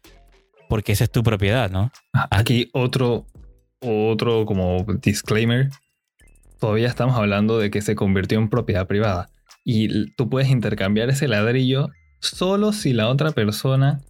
porque 0.70 0.94
esa 0.94 1.06
es 1.06 1.12
tu 1.12 1.24
propiedad, 1.24 1.70
¿no? 1.70 1.92
Aquí 2.32 2.70
otro, 2.74 3.28
otro 3.82 4.46
como 4.46 4.86
disclaimer 5.02 5.70
todavía 6.60 6.88
estamos 6.88 7.16
hablando 7.16 7.60
de 7.60 7.70
que 7.70 7.82
se 7.82 7.96
convirtió 7.96 8.40
en 8.40 8.50
propiedad 8.50 8.88
privada. 8.88 9.30
Y 9.64 10.12
tú 10.14 10.30
puedes 10.30 10.50
intercambiar 10.50 11.10
ese 11.10 11.28
ladrillo 11.28 11.90
solo 12.20 12.74
si 12.74 12.94
la 12.94 13.10
otra 13.10 13.32
persona 13.32 14.02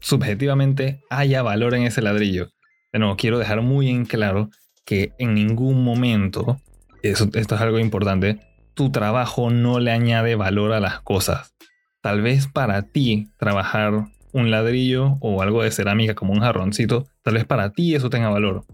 subjetivamente 0.00 1.02
haya 1.10 1.42
valor 1.42 1.74
en 1.74 1.82
ese 1.82 2.02
ladrillo. 2.02 2.50
De 2.92 2.98
nuevo, 2.98 3.16
quiero 3.16 3.38
dejar 3.38 3.62
muy 3.62 3.90
en 3.90 4.06
claro 4.06 4.50
que 4.84 5.12
en 5.18 5.34
ningún 5.34 5.84
momento, 5.84 6.60
esto 7.02 7.28
es 7.34 7.60
algo 7.60 7.78
importante, 7.78 8.40
tu 8.74 8.90
trabajo 8.90 9.50
no 9.50 9.80
le 9.80 9.90
añade 9.90 10.36
valor 10.36 10.72
a 10.72 10.80
las 10.80 11.00
cosas. 11.00 11.54
Tal 12.00 12.22
vez 12.22 12.46
para 12.46 12.82
ti 12.82 13.28
trabajar 13.36 14.06
un 14.32 14.50
ladrillo 14.50 15.18
o 15.20 15.42
algo 15.42 15.62
de 15.62 15.72
cerámica 15.72 16.14
como 16.14 16.32
un 16.32 16.40
jarroncito, 16.40 17.06
tal 17.22 17.34
vez 17.34 17.44
para 17.44 17.72
ti 17.72 17.94
eso 17.94 18.08
tenga 18.08 18.30
valor 18.30 18.64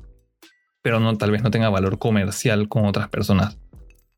pero 0.85 1.01
no, 1.01 1.17
tal 1.17 1.31
vez 1.31 1.43
no 1.43 1.51
tenga 1.51 1.71
valor 1.71 1.99
comercial 1.99 2.69
con 2.69 2.85
otras 2.85 3.09
personas. 3.09 3.57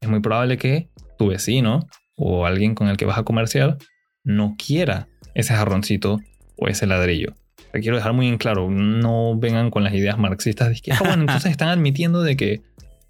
Es 0.01 0.09
muy 0.09 0.19
probable 0.19 0.59
que 0.59 0.89
tu 1.17 1.29
vecino 1.29 1.87
o 2.17 2.45
alguien 2.45 2.75
con 2.75 2.89
el 2.89 2.97
que 2.97 3.05
vas 3.05 3.19
a 3.19 3.23
comerciar 3.23 3.79
no 4.25 4.57
quiera 4.59 5.07
ese 5.35 5.55
jarroncito 5.55 6.19
o 6.57 6.67
ese 6.67 6.89
ladrillo. 6.89 7.35
Te 7.71 7.79
quiero 7.79 7.97
dejar 7.97 8.15
muy 8.15 8.27
en 8.27 8.37
claro, 8.37 8.69
no 8.69 9.39
vengan 9.39 9.71
con 9.71 9.85
las 9.85 9.95
ideas 9.95 10.19
marxistas 10.19 10.71
de 10.71 10.81
que, 10.81 10.93
ah, 10.93 10.99
bueno, 10.99 11.23
entonces 11.23 11.53
están 11.53 11.69
admitiendo 11.69 12.25
de 12.25 12.37
que 12.37 12.63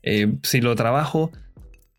eh, 0.02 0.34
si 0.42 0.60
lo 0.60 0.76
trabajo 0.76 1.30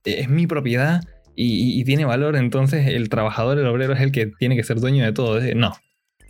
eh, 0.06 0.18
es 0.20 0.30
mi 0.30 0.46
propiedad 0.46 1.02
y, 1.36 1.84
tiene 1.86 2.06
valor, 2.06 2.36
entonces 2.36 2.86
el 2.88 3.10
trabajador, 3.10 3.58
el 3.58 3.66
obrero 3.66 3.94
es 3.94 4.02
el 4.02 4.12
que 4.12 4.28
tiene 4.28 4.56
que 4.56 4.64
ser 4.64 4.80
dueño 4.80 5.04
de 5.04 5.12
todo. 5.12 5.40
No, 5.56 5.74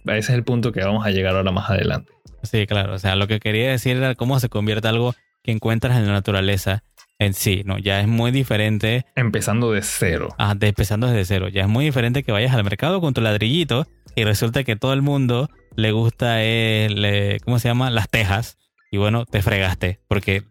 ese 0.05 0.19
es 0.19 0.29
el 0.29 0.43
punto 0.45 0.71
que 0.71 0.81
vamos 0.85 1.05
a 1.05 1.11
llegar 1.11 1.35
ahora 1.35 1.51
más 1.51 1.69
adelante. 1.69 2.13
Sí, 2.43 2.65
claro. 2.67 2.93
O 2.93 2.99
sea, 2.99 3.15
lo 3.15 3.27
que 3.27 3.39
quería 3.39 3.69
decir 3.69 3.97
era 3.97 4.15
cómo 4.15 4.39
se 4.39 4.49
convierte 4.49 4.87
algo 4.87 5.15
que 5.43 5.51
encuentras 5.51 5.97
en 5.97 6.07
la 6.07 6.13
naturaleza 6.13 6.83
en 7.19 7.33
sí, 7.33 7.63
¿no? 7.65 7.77
Ya 7.77 7.99
es 7.99 8.07
muy 8.07 8.31
diferente. 8.31 9.05
Empezando 9.15 9.71
de 9.71 9.81
cero. 9.81 10.29
Ah, 10.37 10.55
de, 10.55 10.67
empezando 10.67 11.07
desde 11.07 11.25
cero. 11.25 11.49
Ya 11.49 11.63
es 11.63 11.67
muy 11.67 11.85
diferente 11.85 12.23
que 12.23 12.31
vayas 12.31 12.53
al 12.53 12.63
mercado 12.63 13.01
con 13.01 13.13
tu 13.13 13.21
ladrillito 13.21 13.87
y 14.15 14.23
resulta 14.23 14.63
que 14.63 14.75
todo 14.75 14.93
el 14.93 15.01
mundo 15.01 15.49
le 15.75 15.91
gusta, 15.91 16.43
el, 16.43 17.39
¿cómo 17.43 17.59
se 17.59 17.67
llama? 17.67 17.91
Las 17.91 18.09
tejas. 18.09 18.57
Y 18.91 18.97
bueno, 18.97 19.25
te 19.25 19.41
fregaste, 19.41 19.99
porque 20.07 20.43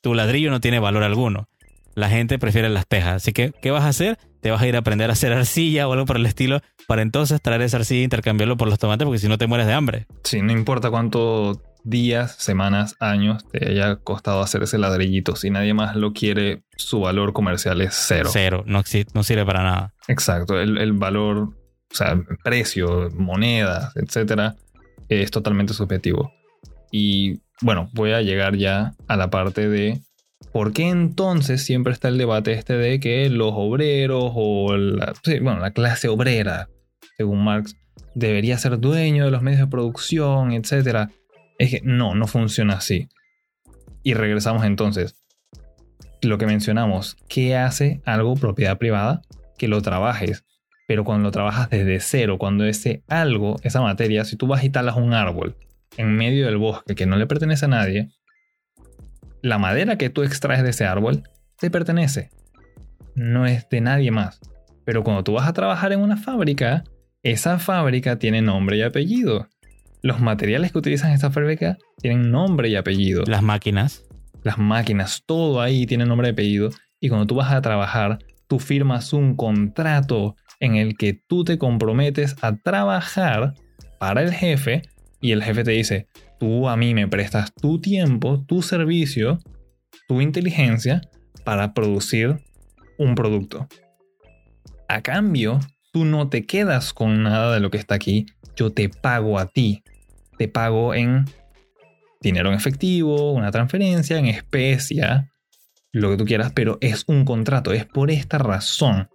tu 0.00 0.14
ladrillo 0.14 0.50
no 0.50 0.60
tiene 0.60 0.78
valor 0.78 1.02
alguno. 1.02 1.49
La 2.00 2.08
gente 2.08 2.38
prefiere 2.38 2.70
las 2.70 2.86
tejas. 2.86 3.16
Así 3.16 3.34
que, 3.34 3.52
¿qué 3.60 3.70
vas 3.70 3.84
a 3.84 3.88
hacer? 3.88 4.18
Te 4.40 4.50
vas 4.50 4.62
a 4.62 4.66
ir 4.66 4.74
a 4.74 4.78
aprender 4.78 5.10
a 5.10 5.12
hacer 5.12 5.34
arcilla 5.34 5.86
o 5.86 5.92
algo 5.92 6.06
por 6.06 6.16
el 6.16 6.24
estilo 6.24 6.62
para 6.88 7.02
entonces 7.02 7.42
traer 7.42 7.60
esa 7.60 7.76
arcilla 7.76 8.00
e 8.00 8.04
intercambiarlo 8.04 8.56
por 8.56 8.68
los 8.68 8.78
tomates, 8.78 9.04
porque 9.04 9.18
si 9.18 9.28
no 9.28 9.36
te 9.36 9.46
mueres 9.46 9.66
de 9.66 9.74
hambre. 9.74 10.06
Sí, 10.24 10.40
no 10.40 10.50
importa 10.50 10.88
cuánto 10.88 11.60
días, 11.84 12.36
semanas, 12.36 12.96
años 13.00 13.46
te 13.52 13.68
haya 13.68 13.96
costado 13.96 14.40
hacer 14.40 14.62
ese 14.62 14.78
ladrillito. 14.78 15.36
Si 15.36 15.50
nadie 15.50 15.74
más 15.74 15.94
lo 15.94 16.14
quiere, 16.14 16.62
su 16.74 17.00
valor 17.00 17.34
comercial 17.34 17.82
es 17.82 17.94
cero. 17.94 18.30
Cero, 18.32 18.64
no, 18.64 18.82
no 19.12 19.22
sirve 19.22 19.44
para 19.44 19.62
nada. 19.62 19.92
Exacto, 20.08 20.58
el, 20.58 20.78
el 20.78 20.94
valor, 20.94 21.36
o 21.38 21.94
sea, 21.94 22.18
precio, 22.42 23.10
monedas, 23.12 23.94
etcétera, 23.94 24.56
es 25.10 25.30
totalmente 25.30 25.74
subjetivo. 25.74 26.32
Y 26.90 27.42
bueno, 27.60 27.90
voy 27.92 28.12
a 28.12 28.22
llegar 28.22 28.56
ya 28.56 28.94
a 29.06 29.16
la 29.18 29.28
parte 29.28 29.68
de 29.68 30.00
por 30.52 30.72
qué 30.72 30.88
entonces 30.88 31.64
siempre 31.64 31.92
está 31.92 32.08
el 32.08 32.18
debate 32.18 32.52
este 32.52 32.76
de 32.76 33.00
que 33.00 33.28
los 33.30 33.52
obreros 33.54 34.32
o 34.34 34.76
la, 34.76 35.14
bueno, 35.40 35.60
la 35.60 35.72
clase 35.72 36.08
obrera, 36.08 36.68
según 37.16 37.44
Marx, 37.44 37.76
debería 38.14 38.58
ser 38.58 38.78
dueño 38.78 39.24
de 39.24 39.30
los 39.30 39.42
medios 39.42 39.60
de 39.60 39.66
producción, 39.68 40.52
etcétera 40.52 41.10
es 41.60 41.70
que 41.70 41.82
no, 41.84 42.14
no 42.14 42.26
funciona 42.26 42.74
así. 42.74 43.10
Y 44.02 44.14
regresamos 44.14 44.64
entonces. 44.64 45.14
Lo 46.22 46.38
que 46.38 46.46
mencionamos, 46.46 47.18
¿qué 47.28 47.54
hace 47.54 48.00
algo 48.06 48.34
propiedad 48.34 48.78
privada? 48.78 49.20
Que 49.58 49.68
lo 49.68 49.82
trabajes. 49.82 50.46
Pero 50.88 51.04
cuando 51.04 51.24
lo 51.24 51.30
trabajas 51.30 51.68
desde 51.68 52.00
cero, 52.00 52.38
cuando 52.38 52.64
ese 52.64 53.04
algo, 53.08 53.56
esa 53.62 53.82
materia, 53.82 54.24
si 54.24 54.36
tú 54.36 54.46
vas 54.46 54.64
y 54.64 54.70
talas 54.70 54.96
un 54.96 55.12
árbol 55.12 55.54
en 55.98 56.16
medio 56.16 56.46
del 56.46 56.56
bosque 56.56 56.94
que 56.94 57.04
no 57.04 57.16
le 57.16 57.26
pertenece 57.26 57.66
a 57.66 57.68
nadie, 57.68 58.08
la 59.42 59.58
madera 59.58 59.96
que 59.96 60.10
tú 60.10 60.22
extraes 60.22 60.62
de 60.62 60.70
ese 60.70 60.84
árbol 60.84 61.22
te 61.58 61.70
pertenece. 61.70 62.30
No 63.14 63.46
es 63.46 63.68
de 63.68 63.80
nadie 63.80 64.10
más. 64.10 64.40
Pero 64.84 65.04
cuando 65.04 65.24
tú 65.24 65.34
vas 65.34 65.48
a 65.48 65.52
trabajar 65.52 65.92
en 65.92 66.00
una 66.00 66.16
fábrica, 66.16 66.84
esa 67.22 67.58
fábrica 67.58 68.18
tiene 68.18 68.42
nombre 68.42 68.78
y 68.78 68.82
apellido 68.82 69.48
los 70.02 70.20
materiales 70.20 70.72
que 70.72 70.78
utilizan 70.78 71.12
esta 71.12 71.30
fábrica 71.30 71.78
tienen 72.00 72.30
nombre 72.30 72.68
y 72.68 72.76
apellido. 72.76 73.24
Las 73.26 73.42
máquinas. 73.42 74.04
Las 74.42 74.58
máquinas, 74.58 75.22
todo 75.26 75.60
ahí 75.60 75.86
tiene 75.86 76.06
nombre 76.06 76.28
y 76.28 76.32
apellido. 76.32 76.70
Y 77.00 77.08
cuando 77.08 77.26
tú 77.26 77.34
vas 77.34 77.52
a 77.52 77.60
trabajar, 77.60 78.18
tú 78.48 78.58
firmas 78.58 79.12
un 79.12 79.36
contrato 79.36 80.36
en 80.58 80.76
el 80.76 80.96
que 80.96 81.12
tú 81.12 81.44
te 81.44 81.58
comprometes 81.58 82.36
a 82.40 82.56
trabajar 82.56 83.54
para 83.98 84.22
el 84.22 84.32
jefe 84.32 84.82
y 85.20 85.32
el 85.32 85.42
jefe 85.42 85.64
te 85.64 85.72
dice, 85.72 86.06
tú 86.40 86.68
a 86.68 86.76
mí 86.76 86.94
me 86.94 87.06
prestas 87.06 87.54
tu 87.54 87.80
tiempo, 87.80 88.44
tu 88.44 88.62
servicio, 88.62 89.38
tu 90.08 90.20
inteligencia 90.20 91.02
para 91.44 91.74
producir 91.74 92.40
un 92.98 93.14
producto. 93.14 93.68
A 94.88 95.02
cambio, 95.02 95.60
tú 95.92 96.04
no 96.04 96.28
te 96.28 96.44
quedas 96.44 96.92
con 96.92 97.22
nada 97.22 97.54
de 97.54 97.60
lo 97.60 97.70
que 97.70 97.78
está 97.78 97.94
aquí, 97.94 98.26
yo 98.56 98.72
te 98.72 98.88
pago 98.88 99.38
a 99.38 99.46
ti 99.46 99.84
te 100.40 100.48
pago 100.48 100.94
en 100.94 101.26
dinero 102.22 102.48
en 102.48 102.54
efectivo, 102.54 103.32
una 103.32 103.50
transferencia, 103.50 104.18
en 104.18 104.24
especia, 104.24 105.30
lo 105.92 106.10
que 106.10 106.16
tú 106.16 106.24
quieras, 106.24 106.52
pero 106.54 106.78
es 106.80 107.04
un 107.08 107.26
contrato. 107.26 107.74
Es 107.74 107.84
por 107.84 108.10
esta 108.10 108.38
razón 108.38 109.10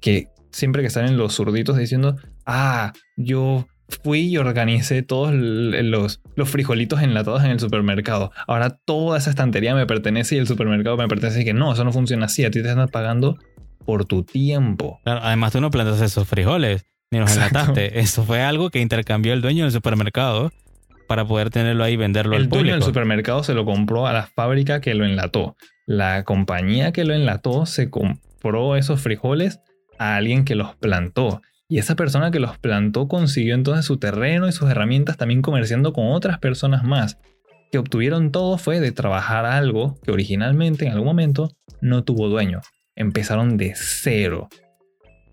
que 0.00 0.30
siempre 0.50 0.82
que 0.82 0.90
salen 0.90 1.16
los 1.16 1.36
zurditos 1.36 1.76
diciendo, 1.76 2.16
ah, 2.44 2.92
yo 3.16 3.68
fui 4.02 4.20
y 4.20 4.36
organicé 4.38 5.02
todos 5.02 5.32
los, 5.34 6.20
los 6.36 6.48
frijolitos 6.48 7.02
enlatados 7.02 7.44
en 7.44 7.50
el 7.50 7.60
supermercado. 7.60 8.32
Ahora 8.46 8.70
toda 8.70 9.18
esa 9.18 9.30
estantería 9.30 9.74
me 9.74 9.86
pertenece 9.86 10.36
y 10.36 10.38
el 10.38 10.46
supermercado 10.46 10.96
me 10.96 11.08
pertenece. 11.08 11.42
Y 11.42 11.44
que 11.44 11.54
no, 11.54 11.72
eso 11.72 11.84
no 11.84 11.92
funciona 11.92 12.26
así. 12.26 12.44
A 12.44 12.50
ti 12.50 12.62
te 12.62 12.68
están 12.68 12.88
pagando 12.88 13.38
por 13.84 14.04
tu 14.04 14.24
tiempo. 14.24 15.00
además, 15.04 15.52
tú 15.52 15.60
no 15.60 15.70
plantas 15.70 16.00
esos 16.00 16.26
frijoles 16.26 16.86
ni 17.10 17.18
los 17.20 17.32
enlataste. 17.32 18.00
Eso 18.00 18.24
fue 18.24 18.42
algo 18.42 18.70
que 18.70 18.80
intercambió 18.80 19.32
el 19.32 19.42
dueño 19.42 19.64
del 19.64 19.72
supermercado 19.72 20.52
para 21.06 21.26
poder 21.26 21.50
tenerlo 21.50 21.84
ahí 21.84 21.94
y 21.94 21.96
venderlo 21.96 22.34
el 22.36 22.42
al 22.42 22.48
público. 22.48 22.56
El 22.56 22.64
dueño 22.64 22.74
del 22.76 22.84
supermercado 22.84 23.42
se 23.44 23.54
lo 23.54 23.64
compró 23.64 24.06
a 24.06 24.12
la 24.12 24.26
fábrica 24.26 24.80
que 24.80 24.94
lo 24.94 25.04
enlató. 25.04 25.56
La 25.86 26.24
compañía 26.24 26.92
que 26.92 27.04
lo 27.04 27.14
enlató 27.14 27.66
se 27.66 27.90
compró 27.90 28.76
esos 28.76 29.00
frijoles 29.00 29.60
a 29.98 30.16
alguien 30.16 30.44
que 30.44 30.54
los 30.54 30.74
plantó. 30.76 31.42
Y 31.74 31.78
esa 31.78 31.96
persona 31.96 32.30
que 32.30 32.38
los 32.38 32.56
plantó 32.56 33.08
consiguió 33.08 33.56
entonces 33.56 33.84
su 33.84 33.96
terreno 33.96 34.46
y 34.46 34.52
sus 34.52 34.70
herramientas 34.70 35.16
también 35.16 35.42
comerciando 35.42 35.92
con 35.92 36.06
otras 36.12 36.38
personas 36.38 36.84
más. 36.84 37.18
Que 37.72 37.78
obtuvieron 37.78 38.30
todo 38.30 38.58
fue 38.58 38.78
de 38.78 38.92
trabajar 38.92 39.44
algo 39.44 39.98
que 40.04 40.12
originalmente 40.12 40.86
en 40.86 40.92
algún 40.92 41.08
momento 41.08 41.50
no 41.80 42.04
tuvo 42.04 42.28
dueño. 42.28 42.60
Empezaron 42.94 43.56
de 43.56 43.72
cero. 43.74 44.48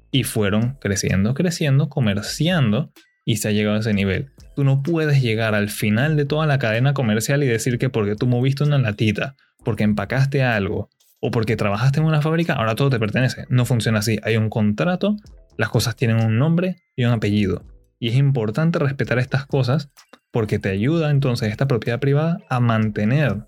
Y 0.10 0.24
fueron 0.24 0.78
creciendo, 0.82 1.36
creciendo, 1.36 1.90
comerciando 1.90 2.92
y 3.24 3.36
se 3.36 3.50
ha 3.50 3.52
llegado 3.52 3.78
a 3.78 3.82
ese 3.82 3.94
nivel. 3.94 4.32
Tú 4.56 4.64
no 4.64 4.82
puedes 4.82 5.22
llegar 5.22 5.54
al 5.54 5.70
final 5.70 6.18
de 6.18 6.26
toda 6.26 6.48
la 6.48 6.58
cadena 6.58 6.96
comercial 6.96 7.44
y 7.44 7.46
decir 7.46 7.78
que 7.78 7.92
porque 7.92 8.16
tú 8.16 8.26
moviste 8.26 8.64
una 8.64 8.80
latita, 8.80 9.36
porque 9.64 9.84
empacaste 9.84 10.42
algo 10.42 10.90
o 11.20 11.30
porque 11.30 11.56
trabajaste 11.56 12.00
en 12.00 12.08
una 12.08 12.24
fábrica, 12.24 12.54
ahora 12.54 12.74
todo 12.74 12.90
te 12.90 12.98
pertenece. 12.98 13.46
No 13.50 13.66
funciona 13.66 14.00
así. 14.00 14.18
Hay 14.24 14.38
un 14.38 14.50
contrato, 14.50 15.18
las 15.58 15.70
cosas 15.70 15.96
tienen 15.96 16.24
un 16.24 16.38
nombre 16.38 16.84
y 16.96 17.06
un 17.06 17.12
apellido. 17.12 17.64
Y 18.00 18.10
es 18.10 18.16
importante 18.16 18.80
respetar 18.80 19.20
estas 19.20 19.46
cosas 19.46 19.90
porque 20.32 20.60
te 20.60 20.70
ayuda 20.70 21.12
entonces 21.12 21.52
esta 21.52 21.68
propiedad 21.68 22.00
privada 22.00 22.40
a 22.50 22.60
mantener 22.60 23.48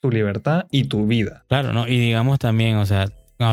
tu 0.00 0.10
libertad 0.10 0.66
y 0.70 0.84
tu 0.84 1.06
vida. 1.06 1.44
Claro, 1.48 1.72
¿no? 1.72 1.86
Y 1.86 1.98
digamos 1.98 2.38
también, 2.38 2.76
o 2.76 2.86
sea, 2.86 3.06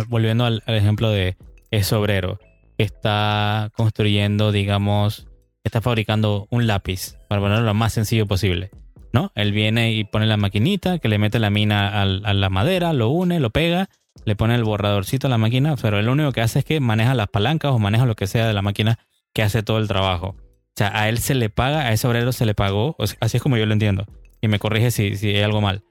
volviendo 0.08 0.46
al, 0.46 0.64
ejemplo 0.68 1.10
de 1.10 1.36
ese 1.72 1.96
obrero 1.96 2.40
que 2.78 2.84
está 2.84 3.72
construyendo, 3.76 4.52
digamos, 4.52 5.28
está 5.64 5.82
fabricando 5.82 6.48
un 6.50 6.68
lápiz, 6.68 7.18
para 7.28 7.42
ponerlo 7.42 7.66
lo 7.66 7.74
más 7.74 7.94
sencillo 7.94 8.28
posible. 8.28 8.70
¿no? 9.12 9.32
Él 9.36 9.52
viene 9.52 9.94
y 9.94 10.04
pone 10.04 10.26
la 10.26 10.38
maquinita, 10.38 11.00
que 11.00 11.08
le 11.08 11.18
mete 11.18 11.40
la 11.40 11.50
mina 11.50 12.02
a 12.02 12.06
la 12.06 12.50
madera, 12.50 12.94
lo 12.94 13.10
une, 13.10 13.40
lo 13.40 13.50
pega, 13.50 13.90
le 14.28 14.36
pone 14.36 14.56
el 14.56 14.66
borradorcito 14.66 15.28
a 15.28 15.30
la 15.30 15.38
máquina, 15.38 15.78
pero 15.82 15.98
él 15.98 16.06
lo 16.06 16.12
único 16.12 16.34
que 16.34 16.42
hace 16.42 16.60
es 16.60 16.66
que 16.66 16.82
maneja 16.82 17.16
las 17.16 17.30
palancas 17.30 17.72
o 17.72 17.80
maneja 17.80 18.06
lo 18.06 18.18
que 18.18 18.28
sea 18.28 18.46
de 18.46 18.54
la 18.54 18.62
máquina 18.62 19.00
que 19.34 19.42
hace 19.42 19.64
todo 19.64 19.78
el 19.78 19.88
trabajo. 19.88 20.36
O 20.38 20.76
sea, 20.76 20.92
a 20.94 21.08
él 21.08 21.20
se 21.20 21.34
le 21.34 21.50
paga, 21.50 21.88
a 21.88 21.94
ese 21.94 22.10
obrero 22.10 22.34
se 22.34 22.46
le 22.46 22.54
pagó, 22.54 22.98
así 23.22 23.38
es 23.38 23.42
como 23.42 23.56
yo 23.56 23.66
lo 23.66 23.72
entiendo, 23.72 24.06
y 24.42 24.50
me 24.50 24.60
corrige 24.60 24.92
si, 24.92 25.16
si 25.16 25.30
hay 25.30 25.44
algo 25.44 25.62
mal. 25.62 25.86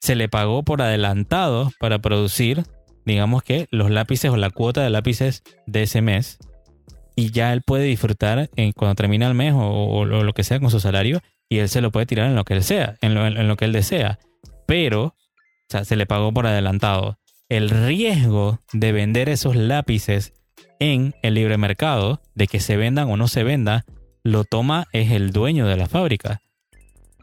Se 0.00 0.16
le 0.16 0.28
pagó 0.28 0.64
por 0.64 0.82
adelantado 0.82 1.70
para 1.78 2.00
producir, 2.00 2.64
digamos 3.04 3.44
que 3.44 3.68
los 3.70 3.92
lápices 3.92 4.32
o 4.32 4.36
la 4.36 4.50
cuota 4.50 4.82
de 4.82 4.90
lápices 4.90 5.44
de 5.68 5.84
ese 5.84 6.02
mes 6.02 6.40
y 7.14 7.30
ya 7.30 7.52
él 7.52 7.62
puede 7.62 7.84
disfrutar 7.84 8.50
en, 8.56 8.72
cuando 8.72 8.96
termina 8.96 9.28
el 9.28 9.34
mes 9.34 9.54
o, 9.56 10.04
lo 10.04 10.32
que 10.32 10.42
sea 10.42 10.58
con 10.58 10.70
su 10.70 10.80
salario 10.80 11.20
y 11.48 11.58
él 11.58 11.68
se 11.68 11.80
lo 11.80 11.92
puede 11.92 12.06
tirar 12.06 12.26
en 12.26 12.34
lo 12.34 12.44
que 12.44 12.54
él 12.54 12.64
sea, 12.64 12.96
en 13.02 13.14
lo, 13.46 13.56
que 13.56 13.66
él 13.66 13.72
desea. 13.72 14.18
Pero, 14.66 15.04
o 15.04 15.14
sea, 15.68 15.84
se 15.84 15.94
le 15.94 16.06
pagó 16.06 16.32
por 16.32 16.46
adelantado. 16.46 17.18
El 17.52 17.68
riesgo 17.68 18.60
de 18.72 18.92
vender 18.92 19.28
esos 19.28 19.56
lápices 19.56 20.32
en 20.78 21.14
el 21.20 21.34
libre 21.34 21.58
mercado, 21.58 22.22
de 22.34 22.46
que 22.46 22.60
se 22.60 22.78
vendan 22.78 23.10
o 23.10 23.18
no 23.18 23.28
se 23.28 23.44
vendan, 23.44 23.82
lo 24.22 24.44
toma 24.44 24.86
es 24.94 25.10
el 25.10 25.32
dueño 25.32 25.66
de 25.66 25.76
la 25.76 25.86
fábrica, 25.86 26.40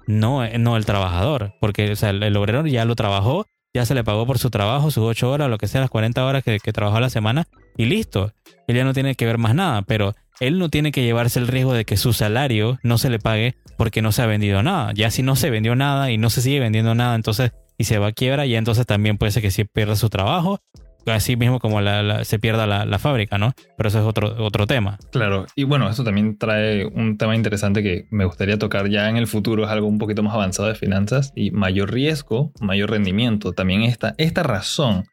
no, 0.05 0.47
no 0.47 0.77
el 0.77 0.85
trabajador, 0.85 1.55
porque 1.59 1.85
el, 1.99 2.37
obrero 2.37 2.63
ya 2.67 2.85
lo 2.85 2.95
trabajó, 2.95 3.47
ya 3.73 3.87
se 3.87 3.95
le 3.95 4.03
pagó 4.03 4.27
por 4.27 4.37
su 4.37 4.51
trabajo, 4.51 4.91
sus 4.91 5.03
8 5.03 5.31
horas, 5.31 5.49
lo 5.49 5.57
que 5.57 5.65
sea, 5.65 5.81
las 5.81 5.89
40 5.89 6.23
horas 6.23 6.43
que, 6.43 6.59
que 6.59 6.73
trabajó 6.73 6.97
a 6.97 7.01
la 7.01 7.09
semana, 7.09 7.47
y 7.75 7.85
listo 7.85 8.31
él 8.67 8.75
ya 8.75 8.83
no 8.83 8.93
tiene 8.93 9.15
que 9.15 9.25
ver 9.25 9.39
más 9.39 9.55
nada, 9.55 9.81
pero 9.81 10.13
él 10.39 10.59
no 10.59 10.69
tiene 10.69 10.91
que 10.91 11.01
llevarse 11.01 11.39
el 11.39 11.47
riesgo 11.47 11.73
de 11.73 11.85
que 11.85 11.97
su 11.97 12.13
salario 12.13 12.77
no 12.83 12.99
se 12.99 13.09
le 13.09 13.17
pague 13.17 13.55
porque 13.79 14.03
no 14.03 14.11
se 14.11 14.21
ha 14.21 14.27
vendido 14.27 14.61
nada. 14.61 14.91
Ya 14.93 15.09
si 15.09 15.23
no 15.23 15.35
se 15.35 15.49
vendió 15.49 15.75
nada 15.75 16.11
y 16.11 16.19
no 16.19 16.29
se 16.29 16.43
sigue 16.43 16.59
vendiendo 16.59 16.93
nada, 16.93 17.15
entonces 17.15 17.51
y 17.79 17.85
se 17.85 17.97
va 17.97 18.07
a 18.07 18.11
quiebra, 18.11 18.45
y 18.45 18.55
entonces 18.55 18.85
también 18.85 19.17
puede 19.17 19.31
ser 19.31 19.41
que 19.41 19.49
sí 19.49 19.63
pierda 19.63 19.95
su 19.95 20.09
trabajo, 20.09 20.59
así 21.07 21.37
mismo 21.37 21.59
como 21.59 21.79
se 22.23 22.39
pierda 22.39 22.67
la, 22.67 22.99
fábrica, 22.99 23.37
¿no? 23.37 23.53
Pero 23.77 23.89
eso 23.89 23.99
es 23.99 24.05
otro, 24.05 24.35
otro 24.45 24.67
tema. 24.67 24.99
Claro, 25.11 25.45
y 25.55 25.63
bueno, 25.63 25.89
esto 25.89 26.03
también 26.03 26.37
trae 26.37 26.85
un 26.85 27.17
tema 27.17 27.35
interesante 27.35 27.81
que 27.81 28.05
me 28.11 28.25
gustaría 28.25 28.59
tocar 28.59 28.89
ya 28.89 29.09
en 29.09 29.15
el 29.15 29.27
futuro, 29.27 29.63
es 29.63 29.69
algo 29.69 29.87
un 29.87 29.97
poquito 29.97 30.21
más 30.21 30.33
avanzado 30.33 30.67
de 30.67 30.75
finanzas 30.75 31.31
y 31.35 31.51
mayor 31.51 31.91
riesgo, 31.91 32.51
mayor 32.59 32.91
rendimiento. 32.91 33.53
También 33.53 33.83
esta, 33.83 34.13
esta 34.17 34.43
razón 34.43 35.05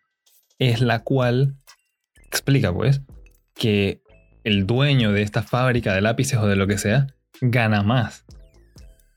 es 0.59 0.81
la 0.81 1.05
cual 1.05 1.55
explica, 2.27 2.75
pues, 2.75 3.03
que 3.55 4.03
el 4.43 4.67
dueño 4.67 5.13
de 5.13 5.23
esta 5.23 5.43
fábrica 5.43 5.95
de 5.95 6.01
lápices 6.01 6.39
o 6.39 6.47
de 6.47 6.57
lo 6.57 6.67
que 6.67 6.79
sea 6.79 7.07
gana 7.41 7.83
más. 7.83 8.26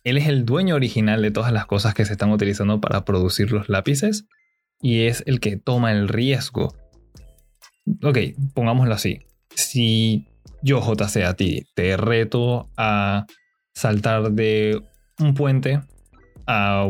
Él 0.03 0.17
es 0.17 0.27
el 0.27 0.45
dueño 0.45 0.75
original 0.75 1.21
de 1.21 1.31
todas 1.31 1.51
las 1.51 1.65
cosas 1.65 1.93
que 1.93 2.05
se 2.05 2.13
están 2.13 2.31
utilizando 2.31 2.79
para 2.79 3.05
producir 3.05 3.51
los 3.51 3.69
lápices, 3.69 4.27
y 4.81 5.01
es 5.01 5.23
el 5.25 5.39
que 5.39 5.57
toma 5.57 5.91
el 5.91 6.07
riesgo. 6.07 6.75
Ok, 8.03 8.17
pongámoslo 8.53 8.93
así. 8.93 9.19
Si 9.55 10.27
yo, 10.61 10.81
JC, 10.81 11.23
a 11.25 11.33
ti 11.35 11.65
te 11.73 11.97
reto 11.97 12.69
a 12.77 13.25
saltar 13.73 14.31
de 14.31 14.81
un 15.19 15.33
puente 15.33 15.81
a 16.47 16.89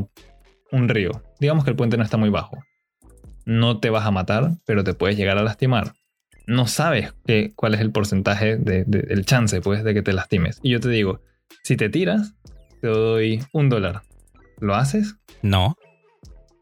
un 0.71 0.89
río. 0.89 1.11
Digamos 1.39 1.63
que 1.63 1.71
el 1.71 1.75
puente 1.75 1.97
no 1.97 2.03
está 2.03 2.17
muy 2.17 2.29
bajo. 2.29 2.57
No 3.45 3.79
te 3.79 3.89
vas 3.89 4.05
a 4.05 4.11
matar, 4.11 4.51
pero 4.65 4.83
te 4.83 4.93
puedes 4.93 5.17
llegar 5.17 5.37
a 5.37 5.43
lastimar. 5.43 5.93
No 6.45 6.67
sabes 6.67 7.13
cuál 7.55 7.73
es 7.73 7.81
el 7.81 7.91
porcentaje 7.91 8.57
del 8.57 9.25
chance 9.25 9.61
pues, 9.61 9.83
de 9.83 9.93
que 9.93 10.01
te 10.01 10.13
lastimes. 10.13 10.59
Y 10.63 10.71
yo 10.71 10.79
te 10.79 10.89
digo, 10.89 11.21
si 11.63 11.75
te 11.77 11.89
tiras, 11.89 12.35
te 12.81 12.87
doy 12.87 13.43
un 13.53 13.69
dólar. 13.69 14.01
¿Lo 14.59 14.75
haces? 14.75 15.15
No. 15.41 15.75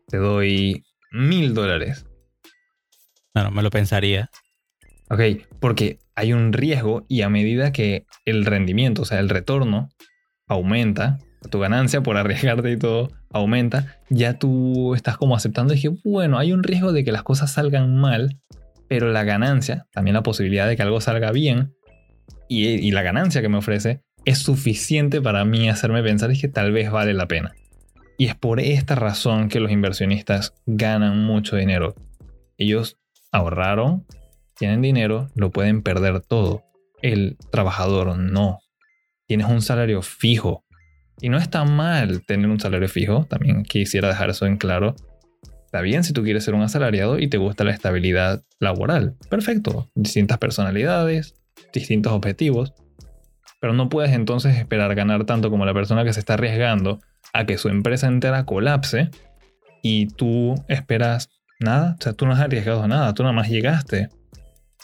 Te 0.07 0.17
doy 0.17 0.83
mil 1.11 1.53
dólares. 1.53 2.05
No, 3.33 3.51
me 3.51 3.61
lo 3.61 3.69
pensaría. 3.69 4.29
Ok, 5.09 5.21
porque 5.59 5.99
hay 6.15 6.33
un 6.33 6.53
riesgo 6.53 7.05
y 7.07 7.21
a 7.21 7.29
medida 7.29 7.71
que 7.71 8.05
el 8.25 8.45
rendimiento, 8.45 9.03
o 9.03 9.05
sea, 9.05 9.19
el 9.19 9.29
retorno 9.29 9.89
aumenta, 10.47 11.19
tu 11.49 11.59
ganancia 11.59 12.01
por 12.01 12.17
arriesgarte 12.17 12.71
y 12.71 12.77
todo 12.77 13.11
aumenta, 13.31 13.99
ya 14.09 14.39
tú 14.39 14.95
estás 14.95 15.17
como 15.17 15.35
aceptando 15.35 15.73
y 15.73 15.75
dije, 15.77 15.89
bueno, 16.03 16.39
hay 16.39 16.51
un 16.51 16.63
riesgo 16.63 16.91
de 16.91 17.03
que 17.03 17.11
las 17.11 17.23
cosas 17.23 17.51
salgan 17.51 17.95
mal, 17.95 18.39
pero 18.89 19.11
la 19.11 19.23
ganancia, 19.23 19.85
también 19.91 20.15
la 20.15 20.23
posibilidad 20.23 20.67
de 20.67 20.75
que 20.75 20.81
algo 20.81 20.99
salga 20.99 21.31
bien, 21.31 21.73
y, 22.49 22.65
y 22.67 22.91
la 22.91 23.01
ganancia 23.03 23.41
que 23.41 23.49
me 23.49 23.57
ofrece 23.57 24.01
es 24.27 24.39
suficiente 24.39 25.21
para 25.21 25.45
mí 25.45 25.69
hacerme 25.69 26.03
pensar 26.03 26.33
que 26.33 26.49
tal 26.49 26.73
vez 26.73 26.91
vale 26.91 27.13
la 27.13 27.29
pena. 27.29 27.55
Y 28.17 28.25
es 28.25 28.35
por 28.35 28.59
esta 28.59 28.93
razón 28.93 29.47
que 29.47 29.61
los 29.61 29.71
inversionistas 29.71 30.53
ganan 30.65 31.23
mucho 31.23 31.55
dinero. 31.55 31.95
Ellos 32.57 32.97
ahorraron, 33.31 34.05
tienen 34.57 34.81
dinero, 34.81 35.29
lo 35.33 35.51
pueden 35.51 35.81
perder 35.81 36.19
todo. 36.19 36.65
El 37.01 37.37
trabajador 37.51 38.17
no. 38.17 38.59
Tienes 39.27 39.47
un 39.47 39.61
salario 39.61 40.01
fijo. 40.01 40.65
Y 41.21 41.29
no 41.29 41.37
está 41.37 41.63
mal 41.63 42.25
tener 42.25 42.49
un 42.49 42.59
salario 42.59 42.89
fijo, 42.89 43.25
también 43.29 43.63
quisiera 43.63 44.09
dejar 44.09 44.31
eso 44.31 44.45
en 44.45 44.57
claro. 44.57 44.93
Está 45.63 45.79
bien 45.79 46.03
si 46.03 46.11
tú 46.11 46.23
quieres 46.23 46.43
ser 46.43 46.53
un 46.53 46.63
asalariado 46.63 47.17
y 47.17 47.29
te 47.29 47.37
gusta 47.37 47.63
la 47.63 47.71
estabilidad 47.71 48.43
laboral. 48.59 49.15
Perfecto. 49.29 49.89
Distintas 49.95 50.37
personalidades, 50.37 51.33
distintos 51.71 52.11
objetivos. 52.11 52.73
Pero 53.67 53.75
no 53.75 53.89
puedes 53.89 54.13
entonces 54.13 54.55
esperar 54.55 54.95
ganar 54.95 55.25
tanto 55.25 55.49
como 55.49 55.65
la 55.65 55.73
persona 55.73 56.05
que 56.05 56.13
se 56.13 56.21
está 56.21 56.35
arriesgando 56.35 57.01
a 57.33 57.45
que 57.45 57.57
su 57.57 57.67
empresa 57.67 58.07
entera 58.07 58.45
colapse 58.45 59.09
y 59.83 60.07
tú 60.07 60.55
esperas 60.69 61.29
nada. 61.59 61.97
O 61.99 62.01
sea, 62.01 62.13
tú 62.13 62.25
no 62.25 62.31
has 62.31 62.39
arriesgado 62.39 62.87
nada, 62.87 63.13
tú 63.13 63.23
nada 63.23 63.33
más 63.33 63.49
llegaste. 63.49 64.07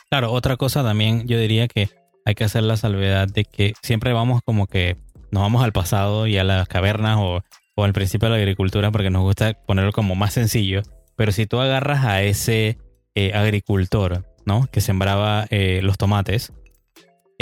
Claro, 0.09 0.33
otra 0.33 0.57
cosa 0.57 0.83
también 0.83 1.25
yo 1.29 1.39
diría 1.39 1.69
que 1.69 1.91
hay 2.25 2.35
que 2.35 2.43
hacer 2.43 2.63
la 2.63 2.75
salvedad 2.75 3.29
de 3.29 3.45
que 3.45 3.71
siempre 3.81 4.11
vamos 4.11 4.41
como 4.43 4.67
que 4.67 4.97
nos 5.31 5.43
vamos 5.43 5.63
al 5.63 5.71
pasado 5.71 6.27
y 6.27 6.37
a 6.37 6.43
las 6.43 6.67
cavernas 6.67 7.19
o, 7.21 7.41
al 7.77 7.93
principio 7.93 8.27
de 8.27 8.31
la 8.35 8.41
agricultura 8.41 8.91
porque 8.91 9.09
nos 9.09 9.21
gusta 9.21 9.53
ponerlo 9.65 9.93
como 9.93 10.15
más 10.15 10.33
sencillo. 10.33 10.81
Pero 11.15 11.31
si 11.31 11.45
tú 11.45 11.61
agarras 11.61 12.03
a 12.03 12.21
ese 12.21 12.77
eh, 13.15 13.31
agricultor, 13.33 14.25
¿no? 14.45 14.67
Que 14.69 14.81
sembraba 14.81 15.45
eh, 15.51 15.79
los 15.83 15.97
tomates 15.97 16.51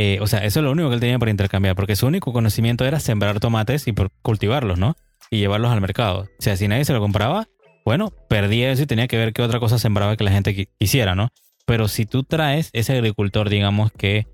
eh, 0.04 0.18
o 0.20 0.26
sea, 0.26 0.40
eso 0.40 0.62
es 0.62 0.64
lo 0.64 0.72
único 0.72 0.90
que 0.90 0.96
él 0.96 1.00
tenía 1.00 1.20
para 1.20 1.30
intercambiar, 1.30 1.76
porque 1.76 1.96
su 1.96 2.08
único 2.08 2.34
conocimiento 2.34 2.86
era 2.86 3.00
sembrar 3.00 3.40
tomates 3.40 3.88
y 3.88 3.94
cultivarlos, 4.24 4.80
¿no? 4.80 4.96
Y 5.30 5.38
llevarlos 5.38 5.72
al 5.72 5.80
mercado. 5.80 6.22
O 6.22 6.42
sea, 6.42 6.58
si 6.58 6.68
nadie 6.68 6.86
se 6.86 6.94
lo 6.94 7.00
compraba, 7.00 7.48
bueno, 7.86 8.12
perdía 8.28 8.72
eso 8.72 8.82
y 8.82 8.88
tenía 8.88 9.08
que 9.08 9.18
ver 9.18 9.32
qué 9.32 9.44
otra 9.44 9.60
cosa 9.60 9.78
sembraba 9.78 10.18
que 10.18 10.24
la 10.24 10.32
gente 10.32 10.68
quisiera, 10.80 11.14
¿no? 11.14 11.30
Pero 11.68 11.88
si 11.88 12.08
tú 12.08 12.24
traes 12.24 12.72
ese 12.74 12.94
agricultor, 12.94 13.48
digamos 13.48 13.92
que 13.92 14.26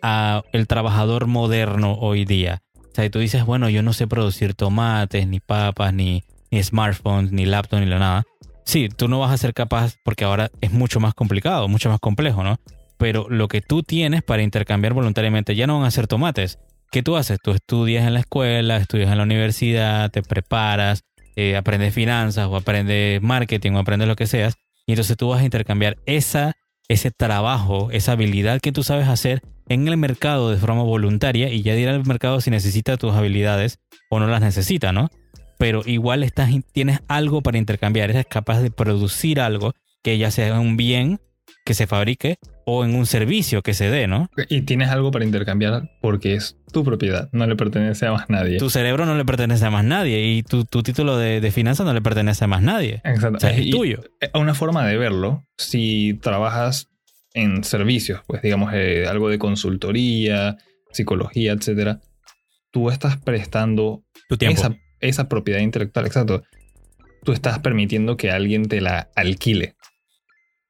a 0.00 0.44
el 0.52 0.68
trabajador 0.68 1.26
moderno 1.26 1.94
hoy 1.94 2.24
día, 2.24 2.62
o 2.78 2.94
sea, 2.94 3.04
y 3.04 3.10
tú 3.10 3.18
dices, 3.18 3.44
bueno, 3.44 3.68
yo 3.68 3.82
no 3.82 3.92
sé 3.92 4.06
producir 4.06 4.54
tomates, 4.54 5.26
ni 5.26 5.40
papas, 5.40 5.92
ni, 5.92 6.22
ni 6.52 6.62
smartphones, 6.62 7.32
ni 7.32 7.46
laptops, 7.46 7.82
ni 7.82 7.90
nada. 7.90 8.22
Sí, 8.64 8.88
tú 8.88 9.08
no 9.08 9.18
vas 9.18 9.32
a 9.32 9.38
ser 9.38 9.54
capaz 9.54 9.96
porque 10.04 10.24
ahora 10.24 10.52
es 10.60 10.70
mucho 10.70 11.00
más 11.00 11.14
complicado, 11.14 11.66
mucho 11.66 11.90
más 11.90 11.98
complejo, 11.98 12.44
¿no? 12.44 12.60
Pero 12.98 13.26
lo 13.28 13.48
que 13.48 13.60
tú 13.60 13.82
tienes 13.82 14.22
para 14.22 14.42
intercambiar 14.42 14.94
voluntariamente 14.94 15.54
ya 15.54 15.66
no 15.66 15.78
van 15.78 15.86
a 15.86 15.90
ser 15.90 16.06
tomates. 16.06 16.58
¿Qué 16.90 17.02
tú 17.02 17.16
haces? 17.16 17.38
Tú 17.42 17.50
estudias 17.50 18.06
en 18.06 18.14
la 18.14 18.20
escuela, 18.20 18.76
estudias 18.76 19.10
en 19.10 19.18
la 19.18 19.24
universidad, 19.24 20.10
te 20.10 20.22
preparas, 20.22 21.02
eh, 21.34 21.56
aprendes 21.56 21.92
finanzas 21.92 22.46
o 22.46 22.56
aprendes 22.56 23.20
marketing 23.22 23.72
o 23.72 23.78
aprendes 23.78 24.08
lo 24.08 24.16
que 24.16 24.26
seas, 24.26 24.54
y 24.86 24.92
entonces 24.92 25.16
tú 25.16 25.28
vas 25.28 25.42
a 25.42 25.44
intercambiar 25.44 25.98
esa, 26.06 26.54
ese 26.88 27.10
trabajo, 27.10 27.90
esa 27.90 28.12
habilidad 28.12 28.60
que 28.60 28.72
tú 28.72 28.82
sabes 28.82 29.08
hacer 29.08 29.42
en 29.68 29.88
el 29.88 29.96
mercado 29.96 30.50
de 30.50 30.56
forma 30.56 30.82
voluntaria 30.82 31.50
y 31.50 31.62
ya 31.62 31.74
dirá 31.74 31.92
el 31.94 32.06
mercado 32.06 32.40
si 32.40 32.50
necesita 32.50 32.96
tus 32.96 33.12
habilidades 33.12 33.80
o 34.10 34.20
no 34.20 34.28
las 34.28 34.40
necesita, 34.40 34.92
¿no? 34.92 35.10
Pero 35.58 35.82
igual 35.84 36.22
estás, 36.22 36.50
tienes 36.72 37.00
algo 37.08 37.42
para 37.42 37.58
intercambiar, 37.58 38.10
eres 38.10 38.26
capaz 38.26 38.60
de 38.60 38.70
producir 38.70 39.40
algo 39.40 39.74
que 40.02 40.18
ya 40.18 40.30
sea 40.30 40.60
un 40.60 40.76
bien 40.76 41.20
que 41.64 41.74
se 41.74 41.86
fabrique 41.86 42.38
o 42.68 42.84
en 42.84 42.96
un 42.96 43.06
servicio 43.06 43.62
que 43.62 43.74
se 43.74 43.88
dé, 43.90 44.08
¿no? 44.08 44.28
Y 44.48 44.62
tienes 44.62 44.90
algo 44.90 45.12
para 45.12 45.24
intercambiar 45.24 45.88
porque 46.00 46.34
es 46.34 46.58
tu 46.72 46.82
propiedad, 46.82 47.28
no 47.32 47.46
le 47.46 47.54
pertenece 47.54 48.06
a 48.06 48.12
más 48.12 48.28
nadie. 48.28 48.58
Tu 48.58 48.70
cerebro 48.70 49.06
no 49.06 49.14
le 49.14 49.24
pertenece 49.24 49.64
a 49.64 49.70
más 49.70 49.84
nadie 49.84 50.26
y 50.26 50.42
tu, 50.42 50.64
título 50.64 51.16
de, 51.16 51.40
de 51.40 51.50
finanzas 51.52 51.86
no 51.86 51.94
le 51.94 52.02
pertenece 52.02 52.44
a 52.44 52.48
más 52.48 52.62
nadie. 52.62 53.00
Exacto. 53.04 53.36
O 53.36 53.40
sea, 53.40 53.50
es 53.50 53.70
tuyo. 53.70 54.02
Una 54.34 54.52
forma 54.52 54.84
de 54.84 54.96
verlo, 54.96 55.44
si 55.56 56.18
trabajas 56.20 56.88
en 57.34 57.62
servicios, 57.62 58.22
pues 58.26 58.42
digamos 58.42 58.72
eh, 58.74 59.06
algo 59.06 59.28
de 59.28 59.38
consultoría, 59.38 60.56
psicología, 60.90 61.52
etcétera, 61.52 62.00
tú 62.72 62.90
estás 62.90 63.16
prestando 63.16 64.02
tu 64.28 64.36
tiempo. 64.36 64.60
Esa, 64.60 64.76
esa 64.98 65.28
propiedad 65.28 65.60
intelectual, 65.60 66.06
exacto. 66.06 66.42
Tú 67.22 67.32
estás 67.32 67.60
permitiendo 67.60 68.16
que 68.16 68.32
alguien 68.32 68.66
te 68.66 68.80
la 68.80 69.08
alquile 69.14 69.75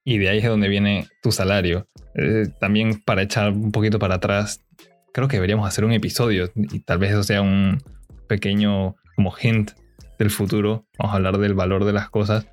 y 0.07 0.19
de 0.19 0.29
ahí 0.29 0.39
es 0.39 0.45
donde 0.45 0.69
viene 0.69 1.09
tu 1.21 1.33
salario. 1.33 1.89
Eh, 2.15 2.47
también 2.61 3.03
para 3.05 3.23
echar 3.23 3.51
un 3.51 3.73
poquito 3.73 3.99
para 3.99 4.15
atrás, 4.15 4.65
creo 5.13 5.27
que 5.27 5.37
deberíamos 5.37 5.67
hacer 5.67 5.85
un 5.85 5.93
episodio 5.93 6.49
y 6.55 6.79
tal 6.79 6.99
vez 6.99 7.11
eso 7.11 7.25
sea 7.25 7.43
un 7.43 7.83
pequeño 8.29 8.95
como 9.17 9.35
hint 9.43 9.73
del 10.17 10.31
futuro. 10.31 10.87
Vamos 10.97 11.13
a 11.13 11.17
hablar 11.17 11.39
del 11.39 11.55
valor 11.55 11.85
de 11.85 11.93
las 11.93 12.09
cosas. 12.09 12.47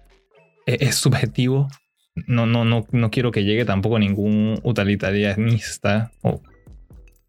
E-, 0.66 0.80
es, 0.82 0.96
subjetivo. 0.96 1.68
No, 2.28 2.48
no, 2.48 2.66
no, 2.66 2.88
no 2.92 3.12
quiero 3.12 3.32
que 3.32 3.44
llegue 3.44 3.66
tampoco 3.66 4.00
ningún 4.00 4.60
utilitarianista 4.64 6.12
o 6.24 6.42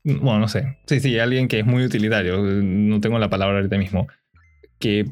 bueno, 0.04 0.38
no 0.38 0.48
sé. 0.48 0.78
Sí, 0.86 1.00
sí, 1.00 1.18
alguien 1.18 1.48
que 1.48 1.58
es 1.58 1.66
muy 1.66 1.84
utilitario. 1.84 2.38
No 2.40 3.00
tengo 3.00 3.18
la 3.18 3.28
palabra 3.28 3.56
ahorita 3.56 3.76
mismo. 3.76 4.06
Que 4.78 5.04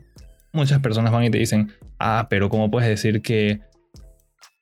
muchas 0.53 0.81
personas 0.81 1.13
van 1.13 1.25
y 1.25 1.31
te 1.31 1.39
dicen, 1.39 1.71
ah, 1.99 2.29
pero 2.31 2.49
¿cómo 2.49 2.71
puedes 2.71 2.89
decir 2.89 3.21
que 3.21 3.61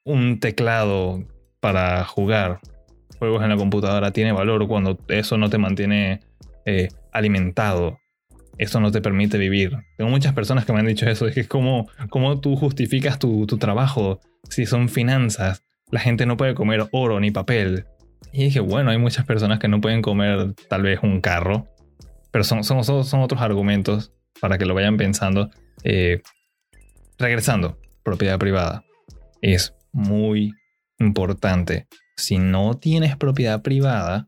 un 0.05 0.41
teclado 0.41 1.25
para 1.61 2.05
jugar 2.05 2.61
juegos 3.21 3.43
en 3.43 3.51
la 3.51 3.57
computadora 3.57 4.13
tiene 4.13 4.33
valor 4.33 4.67
cuando 4.67 4.99
eso 5.09 5.37
no 5.37 5.51
te 5.51 5.59
mantiene 5.59 6.21
eh, 6.65 6.89
alimentado. 7.13 7.99
Eso 8.57 8.81
no 8.81 8.91
te 8.91 9.01
permite 9.01 9.39
vivir. 9.39 9.73
Tengo 9.97 10.11
muchas 10.11 10.35
personas 10.35 10.65
que 10.65 10.73
me 10.73 10.81
han 10.81 10.87
dicho 10.87 11.09
eso. 11.09 11.27
Es 11.27 11.35
que 11.35 11.47
cómo, 11.47 11.89
cómo 12.11 12.41
tú 12.41 12.57
justificas 12.57 13.19
tu, 13.19 13.47
trabajo 13.47 14.21
si 14.49 14.67
son 14.67 14.89
finanzas. 14.89 15.63
La 15.91 16.01
gente 16.01 16.27
no 16.27 16.37
puede 16.37 16.55
comer 16.55 16.89
oro 16.93 17.21
ni 17.21 17.31
papel. 17.31 17.87
Y 18.33 18.45
dije, 18.45 18.61
bueno, 18.61 18.91
hay 18.91 18.99
muchas 18.99 19.25
personas 19.25 19.59
que 19.59 19.69
no 19.69 19.81
pueden 19.81 20.03
comer 20.03 20.55
tal 20.69 20.83
vez 20.83 21.01
un 21.03 21.21
carro. 21.21 21.69
Pero 22.31 22.45
son, 22.45 22.65
son, 22.65 22.85
son 22.85 23.21
otros 23.21 23.41
argumentos 23.41 24.13
para 24.41 24.59
que 24.59 24.67
lo 24.67 24.75
vayan 24.75 24.97
pensando. 24.97 25.51
Eh, 25.83 26.21
regresando, 27.19 27.79
propiedad 28.03 28.39
privada. 28.39 28.85
Es 29.41 29.75
muy 29.93 30.53
importante. 30.99 31.87
Si 32.17 32.39
no 32.39 32.75
tienes 32.75 33.17
propiedad 33.17 33.63
privada 33.63 34.27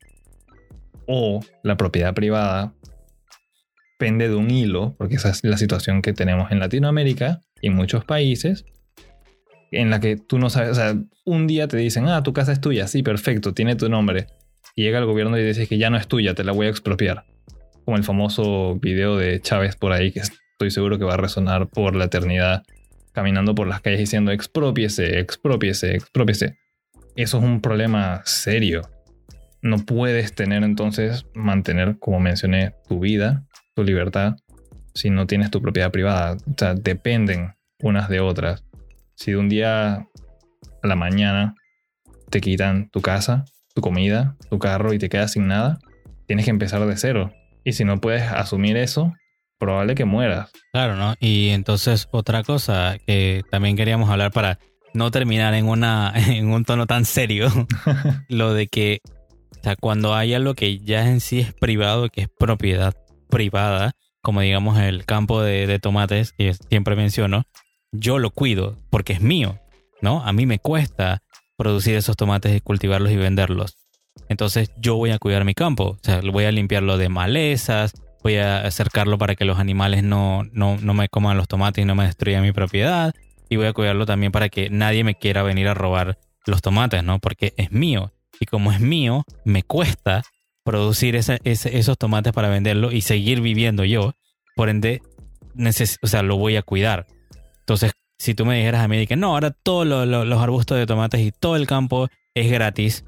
o 1.07 1.41
la 1.63 1.77
propiedad 1.77 2.15
privada 2.15 2.75
pende 3.99 4.29
de 4.29 4.35
un 4.35 4.51
hilo, 4.51 4.95
porque 4.99 5.17
esa 5.17 5.31
es 5.31 5.45
la 5.45 5.57
situación 5.57 6.03
que 6.03 6.13
tenemos 6.13 6.51
en 6.51 6.59
Latinoamérica 6.59 7.41
y 7.61 7.71
muchos 7.71 8.05
países, 8.05 8.65
en 9.71 9.91
la 9.91 10.01
que 10.01 10.17
tú 10.17 10.39
no 10.39 10.51
sabes, 10.51 10.71
o 10.71 10.75
sea, 10.75 10.97
un 11.25 11.47
día 11.47 11.69
te 11.69 11.77
dicen, 11.77 12.09
ah, 12.09 12.23
tu 12.23 12.33
casa 12.33 12.53
es 12.53 12.61
tuya, 12.61 12.87
sí, 12.89 13.03
perfecto, 13.03 13.55
tiene 13.55 13.77
tu 13.77 13.89
nombre. 13.89 14.27
Y 14.75 14.83
llega 14.83 14.99
el 14.99 15.07
gobierno 15.07 15.39
y 15.39 15.45
dice 15.45 15.67
que 15.67 15.79
ya 15.79 15.91
no 15.91 15.97
es 15.97 16.09
tuya, 16.09 16.35
te 16.35 16.45
la 16.45 16.53
voy 16.53 16.67
a 16.67 16.71
expropiar. 16.71 17.25
Como 17.85 17.97
el 17.97 18.05
famoso 18.05 18.77
video 18.77 19.17
de 19.17 19.41
Chávez 19.41 19.77
por 19.77 19.93
ahí, 19.93 20.13
que 20.13 20.21
estoy 20.21 20.71
seguro 20.71 20.99
que 20.99 21.05
va 21.05 21.15
a 21.15 21.19
resonar 21.19 21.69
por 21.69 21.97
la 21.97 22.05
eternidad, 22.05 22.63
caminando 23.13 23.55
por 23.55 23.67
las 23.67 23.81
calles 23.81 24.01
diciendo 24.01 24.33
expropiese, 24.33 25.19
expropiese, 25.19 25.95
expropiese. 25.95 26.59
Eso 27.17 27.39
es 27.39 27.45
un 27.45 27.61
problema 27.61 28.23
serio. 28.25 28.83
No 29.61 29.79
puedes 29.79 30.35
tener 30.35 30.65
entonces, 30.65 31.27
mantener, 31.35 31.99
como 31.99 32.21
mencioné, 32.21 32.75
tu 32.89 33.01
vida, 33.01 33.45
tu 33.75 33.85
libertad, 33.85 34.37
si 34.95 35.11
no 35.11 35.27
tienes 35.27 35.51
tu 35.51 35.61
propiedad 35.63 35.91
privada. 35.91 36.37
O 36.51 36.55
sea, 36.57 36.75
dependen 36.75 37.53
unas 37.81 38.09
de 38.09 38.21
otras. 38.21 38.65
Si 39.15 39.33
de 39.33 39.37
un 39.37 39.49
día 39.49 39.95
a 39.95 40.87
la 40.87 40.97
mañana 40.97 41.55
te 42.31 42.41
quitan 42.41 42.89
tu 42.91 43.03
casa, 43.03 43.45
tu 43.75 43.83
comida, 43.83 44.37
tu 44.51 44.59
carro 44.59 44.93
y 44.93 44.99
te 44.99 45.09
quedas 45.09 45.33
sin 45.33 45.47
nada, 45.47 45.79
tienes 46.27 46.45
que 46.45 46.51
empezar 46.51 46.85
de 46.87 46.97
cero. 46.97 47.33
Y 47.65 47.75
si 47.75 47.85
no 47.85 48.01
puedes 48.01 48.23
asumir 48.23 48.77
eso, 48.77 49.13
probable 49.63 49.95
que 49.95 50.05
mueras. 50.05 50.51
Claro, 50.73 50.97
¿no? 50.97 51.15
Y 51.21 51.51
entonces 51.51 52.09
otra 52.11 52.43
cosa 52.43 52.97
que 53.07 53.43
también 53.49 53.77
queríamos 53.77 54.11
hablar 54.11 54.33
para 54.33 54.59
no 54.93 55.13
terminar 55.13 55.55
en, 55.55 55.69
una, 55.69 56.13
en 56.29 56.51
un 56.53 56.65
tono 56.65 56.87
tan 56.87 57.05
serio, 57.05 57.49
lo 58.29 58.55
de 58.55 58.67
que 58.67 59.01
o 59.05 59.63
sea, 59.63 59.77
cuando 59.77 60.17
hay 60.17 60.35
algo 60.35 60.55
que 60.55 60.81
ya 60.81 61.09
en 61.09 61.21
sí 61.21 61.39
es 61.39 61.55
privado, 61.55 62.09
que 62.09 62.23
es 62.23 62.29
propiedad 62.37 62.93
privada, 63.31 63.93
como 64.21 64.41
digamos 64.41 64.81
el 64.81 65.05
campo 65.05 65.41
de, 65.41 65.69
de 65.69 65.79
tomates 65.79 66.33
que 66.33 66.55
siempre 66.55 66.97
menciono, 66.97 67.45
yo 67.93 68.19
lo 68.19 68.31
cuido 68.31 68.77
porque 68.91 69.13
es 69.13 69.21
mío, 69.21 69.61
¿no? 70.01 70.25
A 70.25 70.33
mí 70.33 70.45
me 70.47 70.59
cuesta 70.59 71.23
producir 71.57 71.95
esos 71.95 72.17
tomates 72.17 72.57
y 72.57 72.61
cultivarlos 72.61 73.13
y 73.13 73.17
venderlos. 73.17 73.77
Entonces 74.29 74.73
yo 74.77 74.97
voy 74.97 75.11
a 75.11 75.21
cuidar 75.21 75.45
mi 75.45 75.55
campo, 75.55 75.91
o 75.91 75.99
sea, 76.03 76.21
voy 76.21 76.47
a 76.47 76.51
limpiarlo 76.51 76.99
de 76.99 77.09
malezas, 77.09 77.93
voy 78.23 78.37
a 78.37 78.59
acercarlo 78.67 79.19
para 79.19 79.35
que 79.35 79.45
los 79.45 79.59
animales 79.59 80.03
no, 80.03 80.45
no, 80.53 80.77
no 80.79 80.95
me 80.95 81.09
coman 81.09 81.37
los 81.37 81.49
tomates 81.49 81.83
y 81.83 81.87
no 81.87 81.95
me 81.95 82.05
destruyan 82.05 82.43
mi 82.43 82.53
propiedad, 82.53 83.15
y 83.49 83.57
voy 83.57 83.67
a 83.67 83.73
cuidarlo 83.73 84.07
también 84.07 84.33
para 84.33 84.49
que 84.49 84.71
nadie 84.71 85.05
me 85.05 85.15
quiera 85.15 85.43
venir 85.43 85.69
a 85.69 85.75
robar 85.75 86.19
los 86.47 86.63
tomates, 86.63 87.05
¿no? 87.05 87.19
Porque 87.19 87.53
es 87.57 87.71
mío. 87.71 88.13
Y 88.41 88.47
como 88.47 88.73
es 88.73 88.81
mío, 88.81 89.25
me 89.45 89.63
cuesta 89.63 90.23
producir 90.65 91.17
esos 91.17 91.99
tomates 91.99 92.33
para 92.33 92.49
venderlo 92.49 92.93
y 92.93 93.03
seguir 93.03 93.43
viviendo 93.43 93.85
yo. 93.85 94.15
Por 94.57 94.71
ende, 94.71 95.03
o 96.03 96.07
sea, 96.07 96.23
lo 96.23 96.37
voy 96.37 96.57
a 96.57 96.63
cuidar. 96.63 97.07
Entonces, 97.61 97.93
si 98.19 98.35
tú 98.35 98.47
me 98.47 98.57
dijeras 98.57 98.83
a 98.83 98.89
mí 98.89 99.07
que 99.07 99.17
no, 99.17 99.35
ahora 99.35 99.51
todos 99.51 99.87
los 99.87 100.41
arbustos 100.41 100.79
de 100.79 100.87
tomates 100.87 101.21
y 101.21 101.31
todo 101.31 101.57
el 101.57 101.67
campo 101.67 102.09
es 102.35 102.51
gratis, 102.51 103.05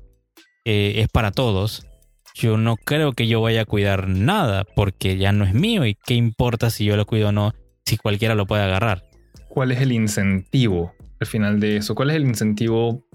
eh, 0.66 0.94
es 0.96 1.09
para 1.09 1.31
todos, 1.31 1.87
yo 2.35 2.59
no 2.59 2.77
creo 2.77 3.12
que 3.12 3.27
yo 3.27 3.40
vaya 3.40 3.62
a 3.62 3.64
cuidar 3.64 4.09
nada 4.09 4.64
porque 4.64 5.16
ya 5.16 5.33
no 5.33 5.44
es 5.44 5.55
mío 5.55 5.87
y 5.87 5.94
qué 5.94 6.14
importa 6.14 6.68
si 6.68 6.85
yo 6.85 6.97
lo 6.97 7.07
cuido 7.07 7.29
o 7.29 7.33
no, 7.33 7.55
si 7.87 7.97
cualquiera 7.97 8.35
lo 8.35 8.47
puede 8.47 8.64
agarrar. 8.64 9.05
¿Cuál 9.49 9.70
es 9.70 9.81
el 9.81 9.92
incentivo 9.92 10.92
al 11.20 11.27
final 11.27 11.61
de 11.61 11.77
eso? 11.77 11.94
¿Cuál 11.94 12.11
es 12.11 12.16
el 12.16 12.27
incentivo 12.27 13.07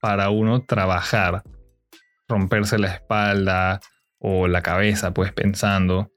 para 0.00 0.30
uno 0.30 0.64
trabajar 0.64 1.42
romperse 2.28 2.78
la 2.78 2.88
espalda 2.88 3.80
o 4.18 4.48
la 4.48 4.62
cabeza, 4.62 5.12
pues 5.12 5.32
pensando 5.32 6.12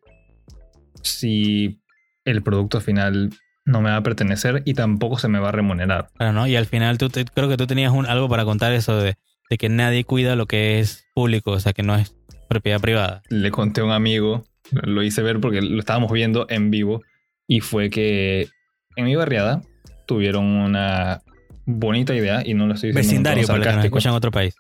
si 1.02 1.82
el 2.26 2.44
producto 2.44 2.82
final 2.82 3.32
no 3.66 3.82
me 3.82 3.90
va 3.90 3.98
a 3.98 4.04
pertenecer 4.04 4.64
y 4.66 4.74
tampoco 4.74 5.18
se 5.18 5.28
me 5.28 5.40
va 5.40 5.50
a 5.50 5.52
remunerar. 5.54 6.10
Claro, 6.18 6.34
¿no? 6.34 6.48
Y 6.48 6.56
al 6.56 6.66
final 6.66 6.98
tú 6.98 7.10
creo 7.10 7.50
que 7.50 7.58
tú 7.58 7.68
tenías 7.68 7.94
un, 7.94 8.06
algo 8.06 8.28
para 8.28 8.44
contar 8.44 8.74
eso 8.74 8.98
de, 8.98 9.16
de, 9.50 9.58
que 9.58 9.70
nadie 9.70 10.04
cuida 10.04 10.36
lo 10.36 10.46
que 10.48 10.80
es 10.80 11.06
público, 11.14 11.52
o 11.52 11.60
sea, 11.60 11.74
que 11.74 11.84
no 11.84 11.96
es 11.96 12.16
propiedad 12.52 12.82
privada. 12.82 13.22
Le 13.30 13.50
conté 13.50 13.80
a 13.80 13.86
un 13.86 13.92
amigo, 13.92 14.44
lo 14.72 15.04
hice 15.04 15.22
ver 15.22 15.40
porque 15.40 15.62
lo 15.62 15.80
estábamos 15.80 16.12
viendo 16.12 16.46
en 16.50 16.70
vivo 16.70 17.02
y 17.48 17.62
fue 17.62 17.90
que 17.90 18.50
en 18.98 19.06
mi 19.06 19.16
barriada 19.16 19.62
tuvieron 20.06 20.46
una 20.46 21.22
bonita 21.66 22.14
idea 22.14 22.42
y 22.46 22.54
no 22.54 22.68
lo 22.68 22.74
estoy 22.74 22.90
diciendo 22.90 23.30
Vecindario, 23.30 23.48
para 23.48 23.62
que 23.62 23.76
nos 23.78 23.86
escuchan 23.86 24.12
en 24.12 24.18
otro 24.18 24.32
país. 24.32 24.56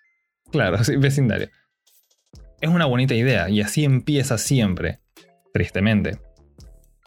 Claro, 0.54 0.82
sí, 0.86 0.96
vecindario. 0.96 1.50
Es 2.62 2.70
una 2.70 2.86
bonita 2.86 3.14
idea 3.14 3.50
y 3.50 3.60
así 3.60 3.84
empieza 3.84 4.38
siempre, 4.38 5.00
tristemente. 5.54 6.20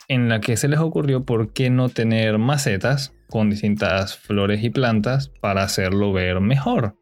En 0.09 0.29
la 0.29 0.41
que 0.41 0.59
se 0.59 0.69
les 0.69 0.81
ocurrió 0.81 1.25
por 1.25 1.55
qué 1.55 1.71
no 1.71 1.89
tener 1.89 2.37
macetas 2.37 3.15
con 3.31 3.49
distintas 3.49 4.19
flores 4.19 4.63
y 4.63 4.69
plantas 4.69 5.31
para 5.41 5.63
hacerlo 5.63 6.13
ver 6.13 6.41
mejor. 6.41 6.99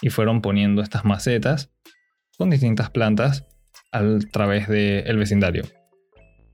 Y 0.00 0.10
fueron 0.10 0.42
poniendo 0.42 0.80
estas 0.80 1.04
macetas 1.04 1.72
con 2.36 2.50
distintas 2.50 2.90
plantas 2.90 3.46
a 3.92 4.02
través 4.32 4.68
del 4.68 5.16
vecindario. 5.16 5.64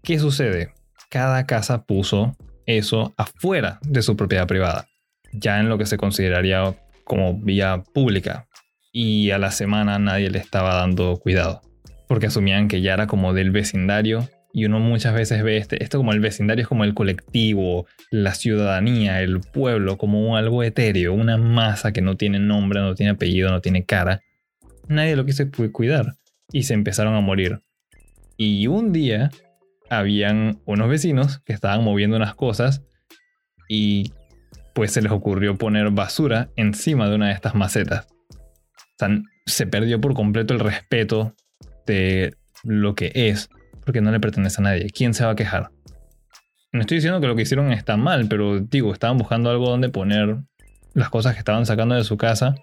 ¿Qué 0.03 0.19
sucede? 0.19 0.73
Cada 1.09 1.47
casa 1.47 1.85
puso 1.85 2.37
eso 2.67 3.15
afuera 3.17 3.79
de 3.83 4.03
su 4.03 4.17
propiedad 4.17 4.47
privada, 4.47 4.87
ya 5.33 5.61
en 5.61 5.69
lo 5.69 5.79
que 5.79 5.87
se 5.87 5.97
consideraría 5.97 6.77
como 7.05 7.39
vía 7.39 7.83
pública, 7.93 8.47
y 8.93 9.31
a 9.31 9.39
la 9.39 9.51
semana 9.51 9.99
nadie 9.99 10.31
le 10.31 10.39
estaba 10.39 10.75
dando 10.75 11.17
cuidado, 11.17 11.63
porque 12.09 12.27
asumían 12.27 12.69
que 12.69 12.81
ya 12.83 12.95
era 12.95 13.07
como 13.07 13.33
del 13.33 13.51
vecindario 13.51 14.29
y 14.53 14.67
uno 14.67 14.81
muchas 14.81 15.15
veces 15.15 15.43
ve 15.43 15.57
este, 15.57 15.83
esto 15.83 15.99
como 15.99 16.13
el 16.13 16.21
vecindario 16.21 16.69
como 16.69 16.85
el 16.85 16.93
colectivo, 16.93 17.87
la 18.11 18.35
ciudadanía, 18.35 19.23
el 19.23 19.41
pueblo, 19.41 19.97
como 19.97 20.37
algo 20.37 20.63
etéreo, 20.63 21.15
una 21.15 21.39
masa 21.39 21.93
que 21.93 22.03
no 22.03 22.17
tiene 22.17 22.39
nombre, 22.39 22.81
no 22.81 22.95
tiene 22.95 23.13
apellido, 23.13 23.51
no 23.51 23.61
tiene 23.61 23.85
cara. 23.85 24.21
Nadie 24.89 25.17
lo 25.17 25.25
quiso 25.25 25.45
cuidar 25.73 26.15
y 26.53 26.65
se 26.65 26.75
empezaron 26.75 27.15
a 27.15 27.21
morir. 27.21 27.61
Y 28.37 28.67
un 28.67 28.93
día 28.93 29.31
habían 29.91 30.61
unos 30.65 30.89
vecinos 30.89 31.41
que 31.41 31.53
estaban 31.53 31.85
moviendo 31.85 32.17
unas 32.17 32.35
cosas 32.35 32.83
y 33.69 34.13
pues 34.75 34.93
se 34.93 35.03
les 35.03 35.13
ocurrió 35.13 35.57
poner 35.57 35.91
basura 35.91 36.49
encima 36.57 37.09
de 37.09 37.15
una 37.15 37.29
de 37.29 37.35
estas 37.35 37.55
macetas 37.55 38.07
se 39.47 39.67
perdió 39.67 40.01
por 40.01 40.15
completo 40.15 40.55
el 40.55 40.61
respeto 40.61 41.35
de 41.87 42.35
lo 42.63 42.95
que 42.95 43.11
es, 43.15 43.49
porque 43.85 44.01
no 44.01 44.11
le 44.11 44.21
pertenece 44.21 44.61
a 44.61 44.65
nadie. 44.65 44.91
¿Quién 44.91 45.15
se 45.15 45.25
va 45.25 45.33
a 45.33 45.37
quejar? 45.37 45.71
No 46.73 46.81
estoy 46.81 46.99
diciendo 46.99 47.21
que 47.21 47.27
lo 47.27 47.37
que 47.37 47.43
hicieron 47.43 47.73
está 47.73 47.97
mal, 47.97 48.27
pero 48.29 48.61
digo, 48.61 48.93
estaban 48.93 49.19
buscando 49.19 49.51
algo 49.51 49.69
donde 49.69 49.89
poner 49.89 50.39
las 50.95 51.11
cosas 51.11 51.35
que 51.35 51.41
estaban 51.41 51.67
sacando 51.67 51.95
de 51.95 52.05
su 52.05 52.17
casa 52.17 52.55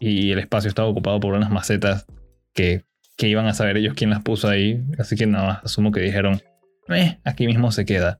y 0.00 0.32
el 0.32 0.38
espacio 0.38 0.68
estaba 0.68 0.88
ocupado 0.88 1.20
por 1.20 1.34
unas 1.34 1.50
macetas 1.50 2.06
que, 2.54 2.84
que 3.16 3.28
iban 3.28 3.46
a 3.46 3.54
saber 3.54 3.76
ellos 3.76 3.94
quién 3.94 4.10
las 4.10 4.22
puso 4.22 4.48
ahí. 4.48 4.82
Así 4.98 5.14
que 5.14 5.26
nada 5.26 5.46
más 5.46 5.64
asumo 5.64 5.92
que 5.92 6.00
dijeron, 6.00 6.40
eh, 6.88 7.20
aquí 7.22 7.46
mismo 7.46 7.70
se 7.70 7.84
queda. 7.84 8.18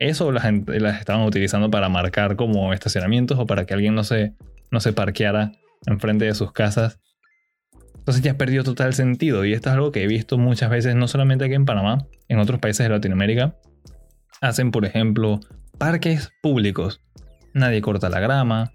Eso 0.00 0.32
las, 0.32 0.44
estaban 0.44 1.24
utilizando 1.24 1.70
para 1.70 1.88
marcar 1.88 2.36
como 2.36 2.72
estacionamientos 2.72 3.38
o 3.38 3.46
para 3.46 3.64
que 3.64 3.74
alguien 3.74 3.94
no 3.94 4.04
se, 4.04 4.34
no 4.70 4.80
se 4.80 4.92
parqueara 4.92 5.52
enfrente 5.86 6.24
de 6.24 6.34
sus 6.34 6.52
casas. 6.52 7.00
Entonces 7.96 8.22
ya 8.22 8.36
perdió 8.36 8.64
total 8.64 8.92
sentido 8.92 9.44
y 9.44 9.52
esto 9.52 9.68
es 9.68 9.74
algo 9.74 9.92
que 9.92 10.02
he 10.02 10.06
visto 10.08 10.36
muchas 10.36 10.68
veces, 10.68 10.96
no 10.96 11.06
solamente 11.06 11.44
aquí 11.44 11.54
en 11.54 11.64
Panamá, 11.64 12.06
en 12.28 12.38
otros 12.40 12.58
países 12.58 12.84
de 12.84 12.90
Latinoamérica. 12.90 13.56
Hacen, 14.40 14.72
por 14.72 14.84
ejemplo, 14.84 15.38
parques 15.78 16.30
públicos. 16.42 17.00
Nadie 17.54 17.80
corta 17.82 18.08
la 18.08 18.18
grama, 18.18 18.72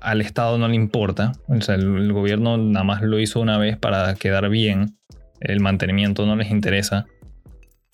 al 0.00 0.20
Estado 0.20 0.58
no 0.58 0.68
le 0.68 0.74
importa. 0.74 1.32
El, 1.48 2.12
gobierno 2.12 2.58
nada 2.58 2.84
más 2.84 3.02
lo 3.02 3.18
hizo 3.18 3.40
una 3.40 3.58
vez 3.58 3.76
para 3.76 4.14
quedar 4.14 4.48
bien. 4.48 4.98
El 5.40 5.60
mantenimiento 5.60 6.26
no 6.26 6.36
les 6.36 6.50
interesa. 6.50 7.06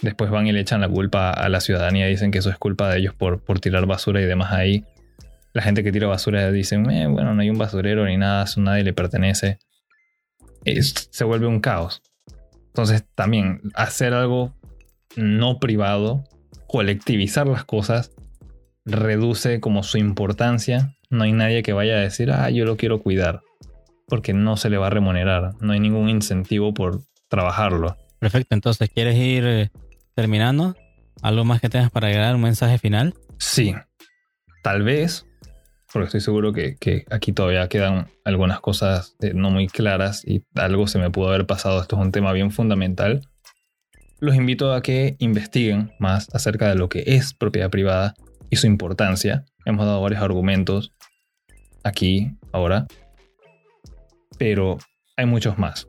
Después 0.01 0.31
van 0.31 0.47
y 0.47 0.53
le 0.53 0.61
echan 0.61 0.81
la 0.81 0.89
culpa 0.89 1.31
a 1.31 1.49
la 1.49 1.61
ciudadanía. 1.61 2.07
Dicen 2.07 2.31
que 2.31 2.39
eso 2.39 2.51
es 2.51 2.59
culpa 2.59 2.91
de 2.91 2.99
ellos 2.99 3.15
por, 3.15 3.43
por 3.45 3.61
tirar 3.61 3.87
basura 3.87 4.21
y 4.21 4.25
demás 4.25 4.53
ahí 4.53 4.85
la 5.53 5.63
gente 5.63 5.83
que 5.83 5.93
tira 5.93 6.07
basura 6.07 6.51
dice, 6.51 6.77
eh, 6.77 7.07
bueno, 7.07 7.35
no 7.35 7.43
hay 7.43 7.51
un 7.51 7.59
basurero 7.59 8.07
ni 8.07 8.17
nada, 8.17 8.45
eso 8.45 8.61
nadie 8.61 8.85
le 8.85 8.93
pertenece. 8.93 9.59
se 10.65 11.25
vuelve 11.25 11.47
un 11.47 11.61
caos. 11.61 12.03
Entonces 12.69 13.05
también 13.15 13.61
hacer 13.75 14.15
algo 14.15 14.55
no 15.17 15.59
privado, 15.59 16.25
colectivizar 16.67 17.47
las 17.47 17.65
cosas, 17.65 18.13
reduce 18.87 19.61
como 19.61 19.83
su 19.83 19.99
importancia. 19.99 20.97
No 21.13 21.23
hay 21.23 21.33
nadie 21.33 21.63
que 21.63 21.73
vaya 21.73 21.95
a 21.95 22.01
decir, 22.01 22.33
ah, 22.33 22.51
yo 22.51 22.65
lo 22.65 22.77
quiero 22.77 23.01
cuidar, 23.01 23.43
porque 24.09 24.33
no 24.33 24.57
se 24.57 24.69
le 24.69 24.79
va 24.79 24.89
a 24.89 24.91
remunerar. 24.91 25.53
No 25.61 25.75
hay 25.75 25.79
ningún 25.79 26.09
incentivo 26.09 26.75
por 26.75 27.03
trabajarlo. 27.29 27.97
Perfecto, 28.19 28.57
entonces, 28.57 28.91
¿quieres 28.91 29.17
ir 29.17 29.45
eh, 29.47 29.71
terminando? 30.17 30.75
¿Algo 31.23 31.45
más 31.45 31.61
que 31.61 31.69
tengas 31.69 31.93
para 31.93 32.09
agregar? 32.09 32.35
¿Un 32.35 32.43
mensaje 32.43 32.79
final? 32.79 33.15
Sí. 33.39 33.77
Tal 34.65 34.83
vez 34.83 35.25
porque 35.93 36.07
estoy 36.07 36.21
seguro 36.21 36.53
que, 36.53 37.05
aquí 37.11 37.33
todavía 37.33 37.69
quedan 37.69 38.09
algunas 38.25 38.61
cosas 38.61 39.15
eh, 39.21 39.33
no 39.35 39.51
muy 39.51 39.69
claras 39.69 40.27
y 40.27 40.43
algo 40.55 40.87
se 40.87 40.99
me 40.99 41.11
pudo 41.11 41.29
haber 41.29 41.47
pasado. 41.47 41.83
Esto 41.83 41.97
es 41.97 42.03
un 42.03 42.13
tema 42.13 42.33
bien 42.33 42.51
fundamental. 42.51 43.29
Los 44.19 44.35
invito 44.37 44.73
a 44.73 44.83
que 44.83 45.17
investiguen 45.19 45.93
más 45.99 46.35
acerca 46.35 46.69
de 46.69 46.77
lo 46.77 46.89
que 46.89 47.05
es 47.07 47.35
propiedad 47.35 47.71
privada 47.71 48.15
y 48.53 48.57
su 48.57 48.69
importancia. 48.69 49.45
Hemos 49.65 49.87
dado 49.87 50.01
varios 50.01 50.23
argumentos 50.23 50.93
aquí, 51.83 52.31
ahora, 52.53 52.87
pero 54.39 54.79
hay 55.17 55.27
muchos 55.27 55.59
más. 55.59 55.89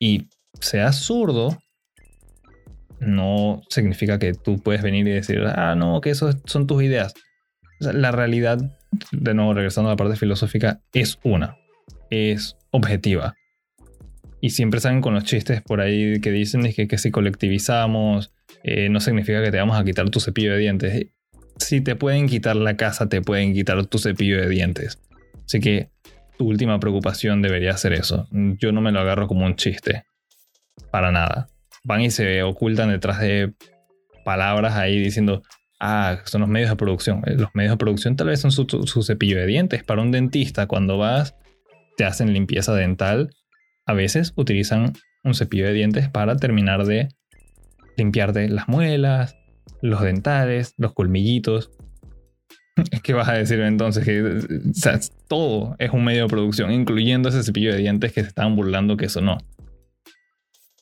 Y 0.00 0.28
sea 0.60 0.92
zurdo, 0.92 1.56
no 2.98 3.62
significa 3.68 4.18
que 4.18 4.34
tú 4.34 4.60
puedes 4.60 4.82
venir 4.82 5.06
y 5.06 5.12
decir, 5.12 5.44
ah, 5.46 5.76
no, 5.76 6.00
que 6.00 6.10
eso 6.10 6.32
son 6.46 6.66
tus 6.66 6.82
ideas 6.82 7.14
la 7.80 8.12
realidad, 8.12 8.58
de 9.12 9.34
nuevo 9.34 9.54
regresando 9.54 9.90
a 9.90 9.92
la 9.92 9.96
parte 9.96 10.16
filosófica, 10.16 10.80
es 10.92 11.18
una, 11.22 11.56
es 12.10 12.56
objetiva. 12.70 13.34
Y 14.40 14.50
siempre 14.50 14.80
salen 14.80 15.00
con 15.00 15.14
los 15.14 15.24
chistes 15.24 15.62
por 15.62 15.80
ahí 15.80 16.20
que 16.20 16.30
dicen 16.30 16.70
que, 16.72 16.86
que 16.86 16.98
si 16.98 17.10
colectivizamos, 17.10 18.32
eh, 18.62 18.88
no 18.90 19.00
significa 19.00 19.42
que 19.42 19.50
te 19.50 19.58
vamos 19.58 19.78
a 19.78 19.84
quitar 19.84 20.10
tu 20.10 20.20
cepillo 20.20 20.52
de 20.52 20.58
dientes. 20.58 21.06
Si 21.58 21.80
te 21.80 21.96
pueden 21.96 22.26
quitar 22.26 22.56
la 22.56 22.76
casa, 22.76 23.08
te 23.08 23.22
pueden 23.22 23.54
quitar 23.54 23.84
tu 23.86 23.98
cepillo 23.98 24.40
de 24.40 24.48
dientes. 24.48 24.98
Así 25.44 25.60
que 25.60 25.90
tu 26.38 26.48
última 26.48 26.80
preocupación 26.80 27.42
debería 27.42 27.76
ser 27.76 27.92
eso. 27.92 28.28
Yo 28.32 28.72
no 28.72 28.80
me 28.80 28.92
lo 28.92 29.00
agarro 29.00 29.28
como 29.28 29.46
un 29.46 29.56
chiste. 29.56 30.04
Para 30.90 31.12
nada. 31.12 31.48
Van 31.84 32.00
y 32.00 32.10
se 32.10 32.42
ocultan 32.42 32.90
detrás 32.90 33.20
de 33.20 33.52
palabras 34.24 34.74
ahí 34.74 34.98
diciendo, 34.98 35.42
ah, 35.80 36.18
son 36.24 36.40
los 36.40 36.50
medios 36.50 36.70
de 36.70 36.76
producción. 36.76 37.22
Eh, 37.26 37.34
los 37.36 37.50
medios 37.54 37.72
de 37.72 37.76
producción 37.76 38.16
tal 38.16 38.28
vez 38.28 38.40
son 38.40 38.50
su, 38.50 38.66
su 38.66 39.02
cepillo 39.02 39.38
de 39.38 39.46
dientes. 39.46 39.84
Para 39.84 40.02
un 40.02 40.10
dentista, 40.10 40.66
cuando 40.66 40.98
vas, 40.98 41.36
te 41.96 42.04
hacen 42.04 42.32
limpieza 42.32 42.74
dental, 42.74 43.30
a 43.86 43.92
veces 43.92 44.32
utilizan 44.36 44.92
un 45.22 45.34
cepillo 45.34 45.66
de 45.66 45.72
dientes 45.72 46.08
para 46.08 46.36
terminar 46.36 46.84
de 46.84 47.08
limpiarte 47.96 48.48
las 48.48 48.68
muelas, 48.68 49.36
los 49.82 50.00
dentales, 50.00 50.74
los 50.76 50.92
colmillitos. 50.92 51.70
¿Qué 53.02 53.12
vas 53.12 53.28
a 53.28 53.34
decir 53.34 53.60
entonces? 53.60 54.04
Que 54.04 55.00
todo 55.28 55.76
es 55.78 55.90
un 55.90 56.04
medio 56.04 56.22
de 56.22 56.28
producción, 56.28 56.72
incluyendo 56.72 57.28
ese 57.28 57.42
cepillo 57.42 57.72
de 57.72 57.78
dientes 57.78 58.12
que 58.12 58.22
se 58.22 58.28
estaban 58.28 58.56
burlando 58.56 58.96
que 58.96 59.06
eso 59.06 59.20
no. 59.20 59.38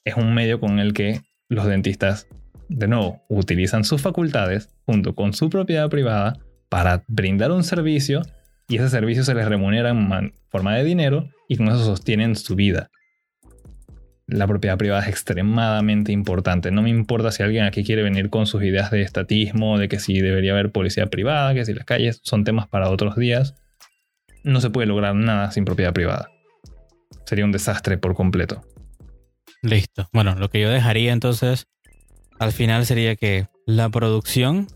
Es 0.04 0.16
un 0.16 0.34
medio 0.34 0.58
con 0.60 0.78
el 0.78 0.94
que 0.94 1.20
los 1.48 1.66
dentistas, 1.66 2.26
de 2.68 2.88
nuevo, 2.88 3.22
utilizan 3.28 3.84
sus 3.84 4.00
facultades 4.00 4.70
junto 4.86 5.14
con 5.14 5.32
su 5.32 5.50
propiedad 5.50 5.88
privada 5.90 6.38
para 6.68 7.04
brindar 7.08 7.52
un 7.52 7.62
servicio 7.62 8.22
y 8.68 8.76
ese 8.76 8.88
servicio 8.88 9.22
se 9.22 9.34
les 9.34 9.46
remunera 9.46 9.90
en 9.90 10.32
forma 10.48 10.74
de 10.76 10.84
dinero 10.84 11.28
y 11.48 11.56
con 11.56 11.68
eso 11.68 11.84
sostienen 11.84 12.36
su 12.36 12.56
vida 12.56 12.90
la 14.32 14.46
propiedad 14.46 14.78
privada 14.78 15.02
es 15.02 15.08
extremadamente 15.08 16.12
importante. 16.12 16.70
No 16.70 16.82
me 16.82 16.90
importa 16.90 17.30
si 17.30 17.42
alguien 17.42 17.64
aquí 17.64 17.84
quiere 17.84 18.02
venir 18.02 18.30
con 18.30 18.46
sus 18.46 18.62
ideas 18.62 18.90
de 18.90 19.02
estatismo, 19.02 19.78
de 19.78 19.88
que 19.88 19.98
si 19.98 20.20
debería 20.20 20.52
haber 20.52 20.72
policía 20.72 21.06
privada, 21.06 21.54
que 21.54 21.64
si 21.64 21.74
las 21.74 21.84
calles 21.84 22.20
son 22.22 22.44
temas 22.44 22.66
para 22.68 22.90
otros 22.90 23.16
días. 23.16 23.54
No 24.44 24.60
se 24.60 24.70
puede 24.70 24.86
lograr 24.86 25.14
nada 25.14 25.52
sin 25.52 25.64
propiedad 25.64 25.92
privada. 25.92 26.30
Sería 27.24 27.44
un 27.44 27.52
desastre 27.52 27.98
por 27.98 28.14
completo. 28.14 28.62
Listo. 29.62 30.08
Bueno, 30.12 30.34
lo 30.34 30.48
que 30.48 30.60
yo 30.60 30.70
dejaría 30.70 31.12
entonces 31.12 31.68
al 32.40 32.52
final 32.52 32.84
sería 32.86 33.14
que 33.14 33.46
la 33.66 33.88
producción 33.88 34.66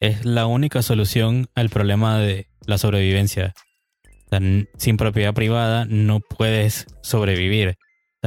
es 0.00 0.24
la 0.24 0.46
única 0.46 0.82
solución 0.82 1.46
al 1.54 1.68
problema 1.68 2.18
de 2.18 2.48
la 2.66 2.78
sobrevivencia. 2.78 3.54
sin 4.76 4.96
propiedad 4.96 5.32
privada 5.32 5.84
no 5.88 6.18
puedes 6.18 6.86
sobrevivir 7.02 7.76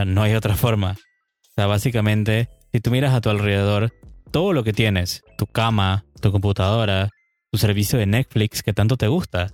no 0.05 0.23
hay 0.23 0.33
otra 0.33 0.55
forma. 0.55 0.91
O 0.91 1.51
sea, 1.55 1.67
básicamente, 1.67 2.49
si 2.71 2.79
tú 2.79 2.91
miras 2.91 3.13
a 3.13 3.21
tu 3.21 3.29
alrededor, 3.29 3.91
todo 4.31 4.53
lo 4.53 4.63
que 4.63 4.73
tienes, 4.73 5.23
tu 5.37 5.45
cama, 5.45 6.05
tu 6.21 6.31
computadora, 6.31 7.09
tu 7.51 7.57
servicio 7.57 7.99
de 7.99 8.05
Netflix 8.05 8.63
que 8.63 8.73
tanto 8.73 8.97
te 8.97 9.07
gusta, 9.07 9.51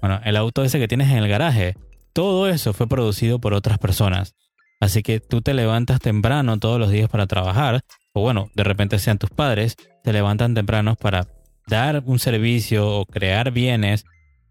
bueno, 0.00 0.20
el 0.24 0.36
auto 0.36 0.64
ese 0.64 0.78
que 0.78 0.88
tienes 0.88 1.10
en 1.10 1.18
el 1.18 1.28
garaje, 1.28 1.74
todo 2.12 2.48
eso 2.48 2.72
fue 2.72 2.88
producido 2.88 3.40
por 3.40 3.54
otras 3.54 3.78
personas. 3.78 4.34
Así 4.80 5.02
que 5.02 5.20
tú 5.20 5.42
te 5.42 5.54
levantas 5.54 6.00
temprano 6.00 6.58
todos 6.58 6.80
los 6.80 6.90
días 6.90 7.08
para 7.08 7.26
trabajar, 7.26 7.82
o 8.12 8.20
bueno, 8.20 8.50
de 8.54 8.64
repente 8.64 8.98
sean 8.98 9.18
tus 9.18 9.30
padres, 9.30 9.76
te 10.02 10.12
levantan 10.12 10.54
temprano 10.54 10.96
para 10.96 11.28
dar 11.68 12.02
un 12.04 12.18
servicio 12.18 12.88
o 12.88 13.06
crear 13.06 13.52
bienes 13.52 14.04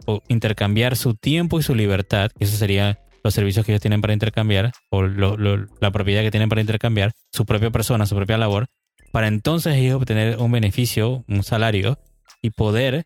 o 0.05 0.21
intercambiar 0.29 0.95
su 0.95 1.15
tiempo 1.15 1.59
y 1.59 1.63
su 1.63 1.75
libertad, 1.75 2.31
eso 2.39 2.55
sería 2.55 2.99
los 3.23 3.33
servicios 3.33 3.65
que 3.65 3.71
ellos 3.71 3.81
tienen 3.81 4.01
para 4.01 4.13
intercambiar 4.13 4.71
o 4.89 5.03
la 5.03 5.91
propiedad 5.91 6.21
que 6.21 6.31
tienen 6.31 6.49
para 6.49 6.61
intercambiar, 6.61 7.11
su 7.31 7.45
propia 7.45 7.69
persona, 7.69 8.05
su 8.05 8.15
propia 8.15 8.37
labor, 8.37 8.67
para 9.11 9.27
entonces 9.27 9.75
ellos 9.75 9.95
obtener 9.95 10.37
un 10.37 10.51
beneficio, 10.51 11.23
un 11.27 11.43
salario 11.43 11.99
y 12.41 12.51
poder 12.51 13.05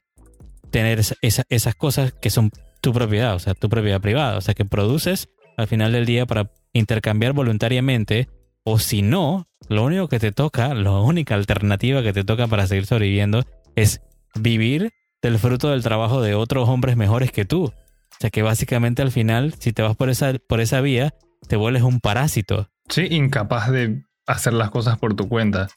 tener 0.71 1.01
esas 1.21 1.75
cosas 1.75 2.13
que 2.13 2.29
son 2.29 2.51
tu 2.81 2.93
propiedad, 2.93 3.35
o 3.35 3.39
sea, 3.39 3.53
tu 3.53 3.69
propiedad 3.69 4.01
privada, 4.01 4.37
o 4.37 4.41
sea, 4.41 4.53
que 4.53 4.65
produces 4.65 5.29
al 5.57 5.67
final 5.67 5.91
del 5.91 6.05
día 6.05 6.25
para 6.25 6.51
intercambiar 6.73 7.33
voluntariamente 7.33 8.27
o 8.63 8.79
si 8.79 9.01
no, 9.01 9.47
lo 9.69 9.83
único 9.83 10.07
que 10.07 10.19
te 10.19 10.31
toca, 10.31 10.73
la 10.73 10.91
única 10.91 11.35
alternativa 11.35 12.03
que 12.03 12.13
te 12.13 12.23
toca 12.23 12.47
para 12.47 12.67
seguir 12.67 12.85
sobreviviendo 12.85 13.43
es 13.75 14.01
vivir 14.35 14.91
del 15.21 15.39
fruto 15.39 15.69
del 15.69 15.83
trabajo 15.83 16.21
de 16.21 16.35
otros 16.35 16.67
hombres 16.69 16.97
mejores 16.97 17.31
que 17.31 17.45
tú. 17.45 17.73
O 18.15 18.21
sea 18.21 18.29
que 18.29 18.41
básicamente 18.41 19.01
al 19.01 19.11
final, 19.11 19.53
si 19.59 19.73
te 19.73 19.81
vas 19.81 19.95
por 19.95 20.09
esa, 20.09 20.33
por 20.47 20.61
esa 20.61 20.81
vía, 20.81 21.13
te 21.47 21.55
vuelves 21.57 21.83
un 21.83 21.99
parásito. 21.99 22.69
Sí, 22.89 23.07
incapaz 23.11 23.69
de 23.71 24.03
hacer 24.25 24.53
las 24.53 24.69
cosas 24.71 24.97
por 24.97 25.15
tu 25.15 25.27
cuenta. 25.27 25.67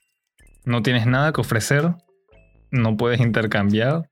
No 0.64 0.82
tienes 0.82 1.06
nada 1.06 1.32
que 1.32 1.40
ofrecer, 1.40 1.94
no 2.70 2.96
puedes 2.96 3.20
intercambiar, 3.20 4.08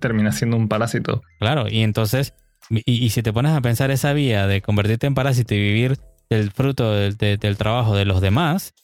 terminas 0.00 0.36
siendo 0.36 0.56
un 0.56 0.68
parásito. 0.68 1.22
Claro, 1.38 1.68
y 1.68 1.82
entonces, 1.82 2.34
y, 2.70 3.10
si 3.10 3.22
te 3.22 3.32
pones 3.32 3.52
a 3.52 3.60
pensar 3.60 3.90
esa 3.90 4.12
vía 4.12 4.46
de 4.46 4.62
convertirte 4.62 5.06
en 5.06 5.14
parásito 5.14 5.54
y 5.54 5.60
vivir 5.60 5.98
del 6.30 6.50
fruto 6.50 6.92
del, 6.92 7.16
del 7.16 7.56
trabajo 7.56 7.94
de 7.94 8.04
los 8.04 8.20
demás, 8.20 8.74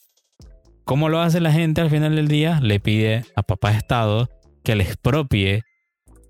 ¿cómo 0.84 1.08
lo 1.08 1.20
hace 1.20 1.40
la 1.40 1.52
gente 1.52 1.80
al 1.80 1.90
final 1.90 2.16
del 2.16 2.28
día? 2.28 2.60
Le 2.60 2.80
pide 2.80 3.24
a 3.34 3.42
papá 3.42 3.72
Estado 3.72 4.28
que 4.62 4.76
le 4.76 4.84
expropie 4.84 5.62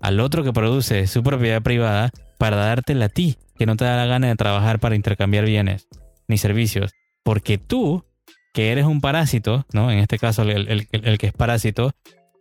al 0.01 0.19
otro 0.19 0.43
que 0.43 0.53
produce 0.53 1.05
su 1.07 1.21
propiedad 1.21 1.61
privada 1.61 2.11
para 2.41 2.57
dártela 2.57 3.05
a 3.05 3.09
ti, 3.09 3.37
que 3.55 3.67
no 3.67 3.75
te 3.75 3.85
da 3.85 3.95
la 3.95 4.07
gana 4.07 4.25
de 4.25 4.35
trabajar 4.35 4.79
para 4.79 4.95
intercambiar 4.95 5.45
bienes 5.45 5.87
ni 6.27 6.39
servicios. 6.39 6.91
Porque 7.23 7.59
tú, 7.59 8.03
que 8.51 8.71
eres 8.71 8.85
un 8.85 8.99
parásito, 8.99 9.67
¿no? 9.73 9.91
En 9.91 9.99
este 9.99 10.17
caso, 10.17 10.41
el, 10.41 10.87
que 10.87 11.27
es 11.27 11.33
parásito, 11.33 11.91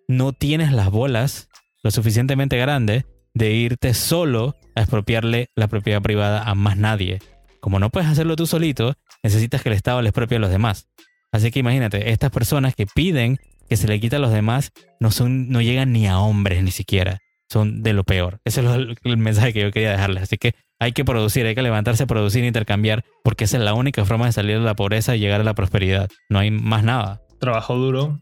no 0.09 0.33
tienes 0.33 0.73
las 0.73 0.89
bolas 0.89 1.51
lo 1.83 1.91
suficientemente 1.91 2.57
grandes 2.57 3.05
de 3.35 3.53
irte 3.53 3.93
solo 3.93 4.57
a 4.75 4.81
expropiarle 4.81 5.51
la 5.55 5.69
propiedad 5.69 6.01
privada 6.01 6.45
a 6.45 6.55
más 6.55 6.79
nadie. 6.79 7.19
Como 7.61 7.79
no 7.79 7.91
puedes 7.91 8.09
hacerlo 8.09 8.37
tú 8.37 8.47
solito, 8.47 8.95
necesitas 9.23 9.61
que 9.61 9.69
el 9.69 9.75
Estado 9.75 10.01
le 10.01 10.09
expropie 10.09 10.39
a 10.39 10.41
los 10.41 10.51
demás. 10.51 10.89
Así 11.31 11.51
que 11.51 11.59
imagínate, 11.59 12.11
estas 12.11 12.31
personas 12.31 12.75
que 12.75 12.87
piden 12.87 13.37
que 13.69 13.77
se 13.77 13.87
le 13.87 14.01
quita 14.01 14.17
a 14.17 14.21
los 14.21 14.33
demás 14.33 14.73
no, 14.99 15.11
son, 15.11 15.51
no 15.51 15.61
llegan 15.61 15.93
ni 15.93 16.07
a 16.07 16.21
hombres 16.21 16.63
ni 16.63 16.71
siquiera 16.71 17.21
son 17.51 17.83
de 17.83 17.93
lo 17.93 18.05
peor. 18.05 18.41
Ese 18.45 18.61
es 18.61 18.97
el, 19.03 19.17
mensaje 19.19 19.53
que 19.53 19.61
yo 19.61 19.73
quería 19.73 19.91
dejarles. 19.91 20.23
Así 20.23 20.39
que 20.39 20.55
hay 20.79 20.93
que 20.93 21.05
producir, 21.05 21.45
hay 21.47 21.55
que 21.55 21.63
levantarse, 21.63 22.07
producir, 22.07 22.45
intercambiar, 22.45 23.05
porque 23.25 23.45
esa 23.45 23.59
es 23.59 23.65
la 23.65 23.75
única 23.75 24.05
forma 24.05 24.27
de 24.27 24.33
salir 24.33 24.59
de 24.59 24.65
la 24.65 24.75
pobreza 24.75 25.17
y 25.17 25.19
llegar 25.19 25.41
a 25.41 25.45
la 25.45 25.55
prosperidad. 25.55 26.09
No 26.29 26.39
hay 26.39 26.51
más 26.51 26.85
nada. 26.85 27.21
Trabajo 27.41 27.77
duro, 27.77 28.21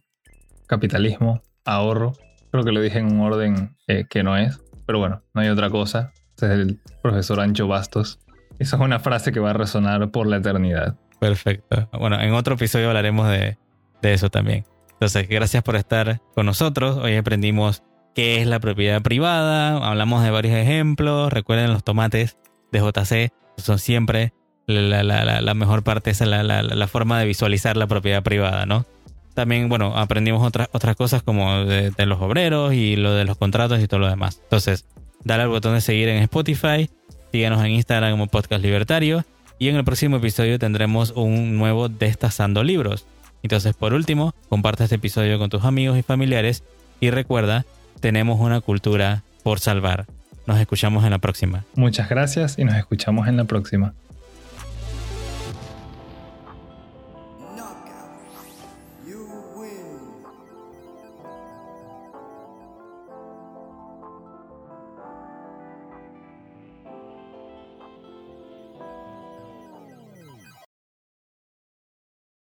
capitalismo, 0.67 1.43
ahorro. 1.65 2.15
Creo 2.51 2.65
que 2.65 2.73
lo 2.73 2.81
dije 2.81 2.99
en 2.99 3.13
un 3.13 3.21
orden 3.21 3.77
eh, 3.87 4.07
que 4.09 4.23
no 4.23 4.37
es, 4.37 4.59
pero 4.87 4.99
bueno, 4.99 5.23
no 5.35 5.43
hay 5.43 5.49
otra 5.49 5.69
cosa. 5.69 6.13
Es 6.37 6.45
el 6.45 6.81
profesor 7.03 7.41
Ancho 7.41 7.69
Bastos. 7.69 8.19
Esa 8.59 8.77
es 8.77 8.83
una 8.83 8.99
frase 8.99 9.31
que 9.31 9.41
va 9.41 9.51
a 9.51 9.55
resonar 9.55 10.11
por 10.11 10.27
la 10.27 10.39
eternidad. 10.39 10.97
Perfecto. 11.21 11.89
Bueno, 11.93 12.21
en 12.21 12.33
otro 12.33 12.55
episodio 12.55 12.89
hablaremos 12.89 13.29
de, 13.29 13.59
de 14.01 14.13
eso 14.15 14.31
también. 14.31 14.65
Entonces, 14.93 15.29
gracias 15.29 15.63
por 15.63 15.77
estar 15.77 16.21
con 16.35 16.47
nosotros. 16.47 16.97
Hoy 16.97 17.17
aprendimos 17.17 17.83
qué 18.19 18.41
es 18.41 18.49
la 18.49 18.59
propiedad 18.59 19.01
privada, 19.01 19.77
hablamos 19.77 20.25
de 20.25 20.33
varios 20.33 20.57
ejemplos, 20.57 21.33
recuerden 21.33 21.73
los 21.73 21.85
tomates 21.85 22.37
de 22.73 22.81
JC, 22.81 23.33
son 23.59 23.79
siempre 23.79 24.33
la, 24.67 25.55
mejor 25.55 25.85
parte, 25.85 26.11
esa 26.11 26.25
es 26.25 26.45
la, 26.45 26.89
forma 26.89 27.21
de 27.21 27.27
visualizar 27.27 27.77
la 27.77 27.87
propiedad 27.87 28.25
privada, 28.25 28.67
¿no? 28.67 28.87
También, 29.35 29.69
bueno, 29.69 29.97
aprendimos 29.97 30.45
otras, 30.45 30.69
otras 30.73 30.97
cosas 30.97 31.23
como 31.23 31.65
de, 31.65 31.93
los 32.07 32.21
obreros 32.21 32.75
y 32.75 32.97
lo 32.97 33.15
de 33.15 33.25
los 33.25 33.37
contratos 33.37 33.81
y 33.81 33.87
todo 33.87 34.01
lo 34.01 34.09
demás. 34.09 34.41
Entonces, 34.43 34.85
dale 35.23 35.45
al 35.45 35.51
botón 35.51 35.75
de 35.75 35.81
seguir 35.81 36.09
en 36.09 36.21
Spotify, 36.25 36.91
síganos 37.31 37.65
en 37.65 37.71
Instagram 37.71 38.11
como 38.11 38.27
Podcast 38.27 38.65
Libertario 38.65 39.25
y 39.61 39.69
en 39.69 39.77
el 39.77 39.85
próximo 39.85 40.17
episodio 40.17 40.59
tendremos 40.59 41.13
un 41.13 41.57
nuevo 41.57 41.89
Destazando 41.89 42.65
Libros. 42.65 43.07
Entonces, 43.45 43.77
por 43.77 43.95
último, 43.95 44.35
comparte 44.49 44.83
este 44.83 44.97
episodio 44.97 45.39
con 45.39 45.51
tus 45.51 45.63
amigos 45.63 45.97
y 45.97 46.03
familiares 46.03 46.65
y 46.99 47.11
recuerda 47.11 47.65
tenemos 47.99 48.41
una 48.41 48.61
cultura 48.61 49.23
por 49.43 49.61
salvar. 49.61 50.07
Nos 50.47 50.59
escuchamos 50.59 51.05
en 51.05 51.11
la 51.11 51.19
próxima. 51.19 51.65
Muchas 51.75 52.09
gracias 52.09 52.59
y 52.59 52.65
nos 52.65 52.75
escuchamos 52.77 53.29
en 53.29 53.37
la 53.37 53.45
próxima. 53.45 53.95